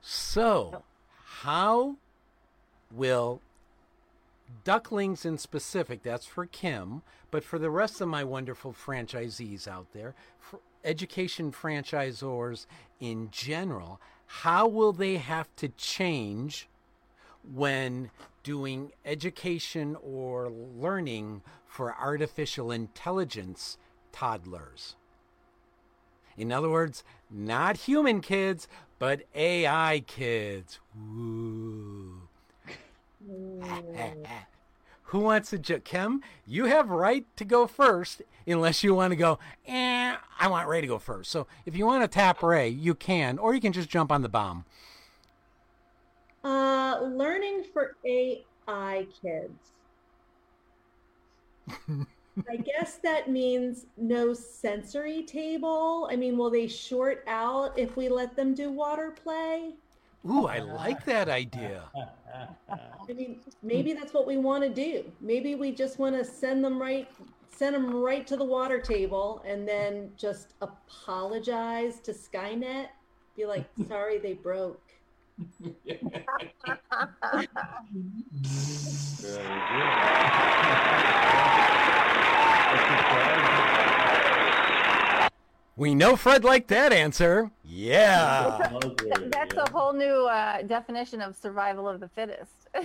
[0.00, 0.82] So,
[1.42, 1.96] how
[2.90, 3.40] will
[4.64, 7.02] ducklings in specific, that's for Kim,
[7.34, 12.66] but for the rest of my wonderful franchisees out there, for education franchisors
[13.00, 16.68] in general, how will they have to change
[17.52, 18.08] when
[18.44, 23.78] doing education or learning for artificial intelligence
[24.12, 24.94] toddlers?
[26.36, 28.68] In other words, not human kids,
[29.00, 30.78] but AI kids.
[35.08, 36.22] Who wants to ju- Kim?
[36.46, 39.38] You have right to go first, unless you want to go.
[39.66, 41.30] Eh, I want Ray to go first.
[41.30, 44.22] So if you want to tap Ray, you can, or you can just jump on
[44.22, 44.64] the bomb.
[46.42, 49.72] Uh, learning for AI kids.
[52.50, 56.08] I guess that means no sensory table.
[56.10, 59.74] I mean, will they short out if we let them do water play?
[60.28, 61.82] Ooh, I like that idea.
[63.08, 65.12] I mean, maybe that's what we want to do.
[65.20, 67.08] Maybe we just want to send them right
[67.54, 72.88] send them right to the water table and then just apologize to Skynet.
[73.36, 74.80] Be like, "Sorry they broke."
[85.76, 87.50] We know Fred liked that answer.
[87.64, 88.78] Yeah.
[88.80, 92.52] Th- That's a whole new uh, definition of survival of the fittest.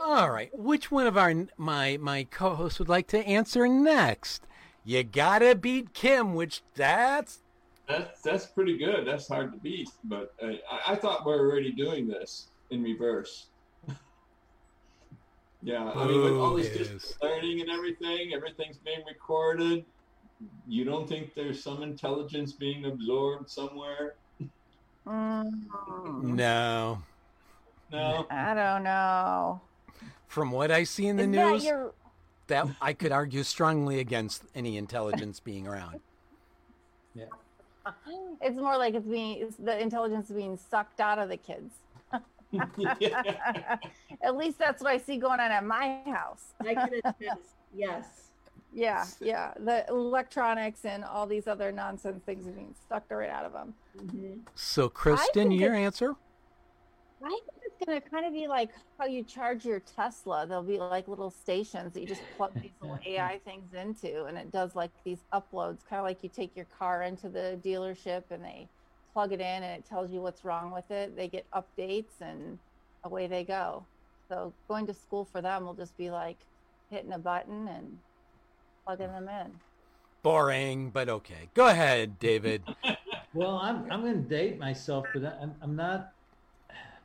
[0.00, 0.50] All right.
[0.58, 4.46] Which one of our my my co-hosts would like to answer next?
[4.84, 7.40] You gotta beat Kim, which that's
[7.88, 9.06] That's that's pretty good.
[9.06, 9.90] That's hard to beat.
[10.04, 13.46] But uh, I, I thought we were already doing this in reverse.
[15.62, 16.78] yeah, I mean, with all Boo this is.
[16.78, 19.84] distance learning and everything, everything's being recorded.
[20.66, 24.14] You don't think there's some intelligence being absorbed somewhere?
[25.06, 27.02] Mm, no.
[27.92, 28.26] No.
[28.30, 29.60] I don't know.
[30.26, 31.92] From what I see in the Is that news, your
[32.48, 36.00] that I could argue strongly against any intelligence being around.
[37.14, 37.24] Yeah.
[38.40, 41.74] It's more like it's being it's the intelligence being sucked out of the kids.
[44.22, 46.52] At least that's what I see going on at my house.
[46.60, 47.54] I can attest.
[47.74, 48.25] Yes.
[48.76, 49.52] Yeah, yeah.
[49.58, 53.74] The electronics and all these other nonsense things are being sucked right out of them.
[53.96, 54.40] Mhm.
[54.54, 56.14] So, Kristin, your answer?
[57.24, 60.46] I think it's gonna kind of be like how you charge your Tesla.
[60.46, 64.36] There'll be like little stations that you just plug these little AI things into, and
[64.36, 68.24] it does like these uploads, kind of like you take your car into the dealership
[68.30, 68.68] and they
[69.14, 71.16] plug it in, and it tells you what's wrong with it.
[71.16, 72.58] They get updates, and
[73.04, 73.86] away they go.
[74.28, 76.36] So going to school for them will just be like
[76.90, 77.96] hitting a button and
[78.86, 79.52] plugging them in.
[80.22, 81.48] Boring, but okay.
[81.54, 82.62] Go ahead, David.
[83.34, 86.12] Well, I'm I'm going to date myself, but I'm I'm not.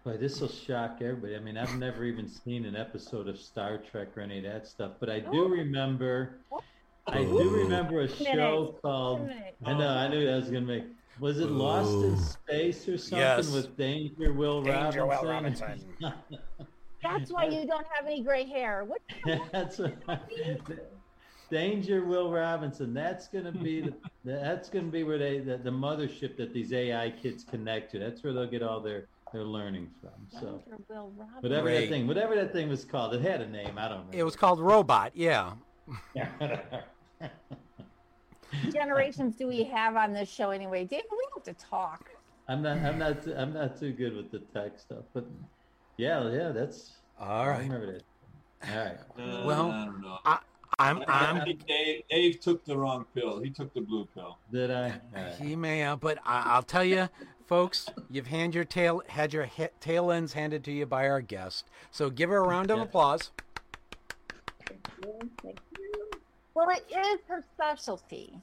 [0.06, 1.36] Boy, this will shock everybody.
[1.36, 4.66] I mean, I've never even seen an episode of Star Trek or any of that
[4.66, 6.38] stuff, but I do remember.
[7.06, 9.30] I do remember a show called.
[9.66, 9.90] I know.
[9.90, 10.84] I knew that was going to make.
[11.20, 13.52] Was it Lost in Space or something Yes.
[13.52, 15.84] with Danger Will Danger Will Robinson?
[17.04, 18.86] That's why you don't have any gray hair.
[18.86, 19.02] What?
[19.52, 19.94] That's what,
[21.52, 22.94] Danger Will Robinson.
[22.94, 23.94] That's gonna be the,
[24.26, 28.00] that's gonna be where they the, the mothership that these AI kids connect to.
[28.00, 30.12] That's where they'll get all their their learning from.
[30.30, 30.82] So Dr.
[30.90, 31.42] Will Robinson.
[31.42, 31.82] whatever Great.
[31.82, 33.78] that thing whatever that thing was called, it had a name.
[33.78, 34.18] I don't remember.
[34.18, 35.54] It was called Robot, yeah.
[38.72, 40.86] generations do we have on this show anyway?
[40.86, 42.10] David, we have to talk.
[42.48, 45.26] I'm not I'm not I'm not too good with the tech stuff, but
[45.98, 48.04] yeah yeah that's All I remember that.
[48.70, 48.98] All right.
[49.18, 50.18] Uh, Well, I don't know.
[50.80, 53.40] I'm, I, I'm, Dave, Dave took the wrong pill.
[53.40, 54.38] He took the blue pill.
[54.52, 54.90] Did I?
[55.16, 55.34] All right.
[55.36, 57.08] He may have, but I, I'll tell you,
[57.46, 61.22] folks, you've hand your tail had your he, tail ends handed to you by our
[61.22, 61.66] guest.
[61.92, 62.84] So give her a round of Yeah.
[62.86, 63.32] applause.
[66.54, 68.40] Well, it is her specialty.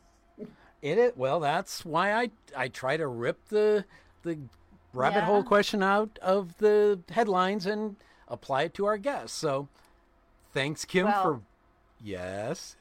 [0.80, 1.40] It is well.
[1.40, 3.84] That's why I I try to rip the
[4.22, 4.38] the
[4.92, 5.24] rabbit Yeah.
[5.26, 7.96] hole question out of the headlines and
[8.28, 9.36] apply it to our guests.
[9.36, 9.68] So
[10.52, 11.40] thanks, Kim, Well- for
[12.02, 12.76] yes.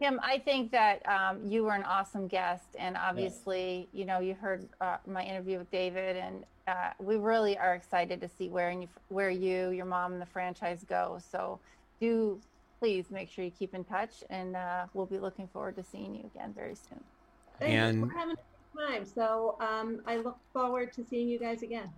[0.00, 4.34] Kim, I think that um, you were an awesome guest, and obviously, you know, you
[4.34, 8.72] heard uh, my interview with David, and uh, we really are excited to see where
[8.72, 11.18] you, where you, your mom, and the franchise go.
[11.30, 11.60] So,
[12.00, 12.40] do
[12.80, 16.14] please make sure you keep in touch, and uh, we'll be looking forward to seeing
[16.14, 17.02] you again very soon.
[17.58, 19.04] Thanks And- for having a good time.
[19.06, 21.88] So um, I look forward to seeing you guys again.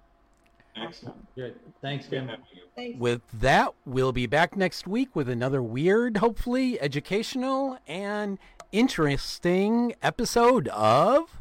[0.76, 1.34] Excellent.
[1.34, 1.54] Good.
[1.80, 2.28] Thanks, Good Kim.
[2.54, 2.62] you.
[2.74, 2.98] Thanks.
[3.00, 8.38] With that, we'll be back next week with another weird, hopefully educational and
[8.72, 11.40] interesting episode of.